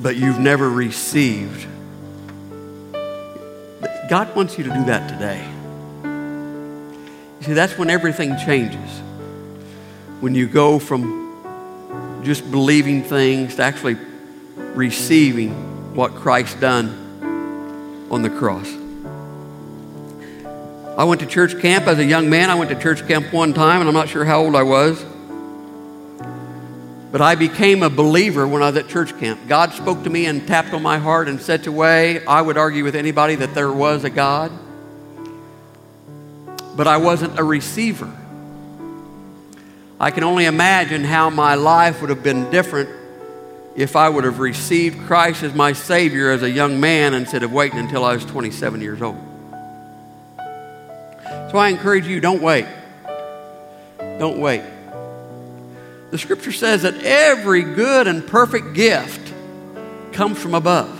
but 0.00 0.16
you've 0.16 0.40
never 0.40 0.68
received, 0.68 1.68
God 4.08 4.34
wants 4.34 4.58
you 4.58 4.64
to 4.64 4.70
do 4.70 4.84
that 4.86 5.08
today. 5.08 5.46
You 7.38 7.46
see, 7.46 7.52
that's 7.52 7.78
when 7.78 7.88
everything 7.88 8.36
changes. 8.36 9.00
When 10.20 10.34
you 10.34 10.46
go 10.46 10.78
from 10.78 12.22
just 12.22 12.50
believing 12.50 13.02
things 13.02 13.56
to 13.56 13.62
actually 13.62 13.96
receiving 14.74 15.94
what 15.94 16.14
Christ 16.14 16.60
done 16.60 18.08
on 18.10 18.22
the 18.22 18.30
cross. 18.30 18.68
I 20.98 21.04
went 21.04 21.20
to 21.20 21.26
church 21.26 21.58
camp 21.60 21.86
as 21.86 21.98
a 21.98 22.04
young 22.04 22.28
man. 22.28 22.50
I 22.50 22.56
went 22.56 22.70
to 22.70 22.78
church 22.78 23.06
camp 23.08 23.32
one 23.32 23.54
time, 23.54 23.80
and 23.80 23.88
I'm 23.88 23.94
not 23.94 24.08
sure 24.08 24.24
how 24.24 24.40
old 24.42 24.54
I 24.54 24.62
was. 24.62 25.02
But 27.10 27.22
I 27.22 27.34
became 27.34 27.82
a 27.82 27.90
believer 27.90 28.46
when 28.46 28.62
I 28.62 28.66
was 28.66 28.76
at 28.76 28.88
church 28.88 29.18
camp. 29.18 29.40
God 29.48 29.72
spoke 29.72 30.04
to 30.04 30.10
me 30.10 30.26
and 30.26 30.46
tapped 30.46 30.74
on 30.74 30.82
my 30.82 30.98
heart 30.98 31.28
in 31.28 31.38
such 31.38 31.66
a 31.66 31.72
way 31.72 32.24
I 32.26 32.42
would 32.42 32.58
argue 32.58 32.84
with 32.84 32.94
anybody 32.94 33.36
that 33.36 33.54
there 33.54 33.72
was 33.72 34.04
a 34.04 34.10
God. 34.10 34.52
But 36.76 36.86
I 36.86 36.98
wasn't 36.98 37.38
a 37.38 37.42
receiver. 37.42 38.14
I 40.00 40.10
can 40.10 40.24
only 40.24 40.46
imagine 40.46 41.04
how 41.04 41.28
my 41.28 41.56
life 41.56 42.00
would 42.00 42.08
have 42.08 42.22
been 42.22 42.50
different 42.50 42.88
if 43.76 43.96
I 43.96 44.08
would 44.08 44.24
have 44.24 44.38
received 44.38 45.06
Christ 45.06 45.42
as 45.42 45.52
my 45.52 45.74
Savior 45.74 46.30
as 46.30 46.42
a 46.42 46.50
young 46.50 46.80
man 46.80 47.12
instead 47.12 47.42
of 47.42 47.52
waiting 47.52 47.78
until 47.78 48.02
I 48.02 48.14
was 48.14 48.24
27 48.24 48.80
years 48.80 49.02
old. 49.02 49.18
So 51.50 51.58
I 51.58 51.68
encourage 51.68 52.06
you 52.06 52.18
don't 52.18 52.40
wait. 52.40 52.64
Don't 53.98 54.38
wait. 54.38 54.62
The 56.10 56.16
scripture 56.16 56.52
says 56.52 56.82
that 56.82 56.94
every 57.02 57.62
good 57.62 58.06
and 58.06 58.26
perfect 58.26 58.72
gift 58.72 59.34
comes 60.12 60.38
from 60.38 60.54
above. 60.54 60.96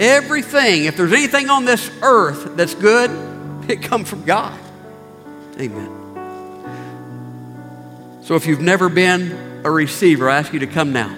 Everything, 0.00 0.86
if 0.86 0.96
there's 0.96 1.12
anything 1.12 1.50
on 1.50 1.66
this 1.66 1.90
earth 2.00 2.56
that's 2.56 2.74
good, 2.74 3.10
it 3.68 3.82
comes 3.82 4.08
from 4.08 4.24
God. 4.24 4.58
Amen. 5.60 6.04
So 8.24 8.34
if 8.36 8.46
you've 8.46 8.62
never 8.62 8.88
been 8.88 9.60
a 9.64 9.70
receiver, 9.70 10.30
I 10.30 10.38
ask 10.38 10.50
you 10.54 10.60
to 10.60 10.66
come 10.66 10.94
now. 10.94 11.14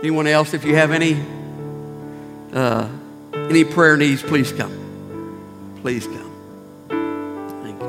Anyone 0.00 0.26
else, 0.26 0.52
if 0.52 0.66
you 0.66 0.74
have 0.76 0.90
any 0.90 1.18
uh, 2.52 2.86
any 3.32 3.64
prayer 3.64 3.96
needs, 3.96 4.22
please 4.22 4.52
come. 4.52 5.78
Please 5.80 6.06
come. 6.06 6.30
Thank 7.62 7.80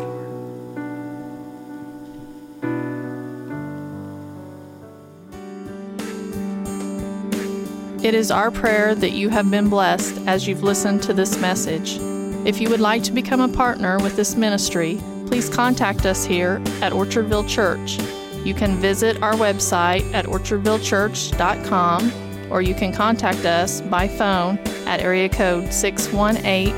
you, 8.02 8.08
It 8.08 8.14
is 8.14 8.32
our 8.32 8.50
prayer 8.50 8.96
that 8.96 9.12
you 9.12 9.28
have 9.28 9.52
been 9.52 9.68
blessed 9.68 10.18
as 10.26 10.48
you've 10.48 10.64
listened 10.64 11.04
to 11.04 11.12
this 11.14 11.38
message. 11.38 11.98
If 12.48 12.62
you 12.62 12.70
would 12.70 12.80
like 12.80 13.04
to 13.04 13.12
become 13.12 13.42
a 13.42 13.50
partner 13.50 14.00
with 14.00 14.16
this 14.16 14.36
ministry, 14.36 15.02
please 15.30 15.48
contact 15.48 16.08
us 16.08 16.26
here 16.26 16.56
at 16.82 16.92
Orchardville 16.92 17.48
Church. 17.48 18.00
You 18.44 18.56
can 18.56 18.78
visit 18.78 19.22
our 19.22 19.34
website 19.34 20.12
at 20.12 20.26
orchardvillechurch.com 20.26 22.52
or 22.52 22.64
you 22.64 22.74
can 22.74 22.92
contact 22.92 23.46
us 23.46 23.82
by 23.82 24.08
phone 24.08 24.58
at 24.88 25.02
area 25.02 25.30
code 25.30 25.72
618 25.72 26.74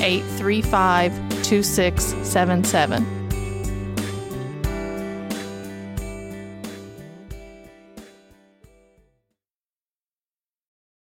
835 0.00 1.12
2677. 1.44 3.23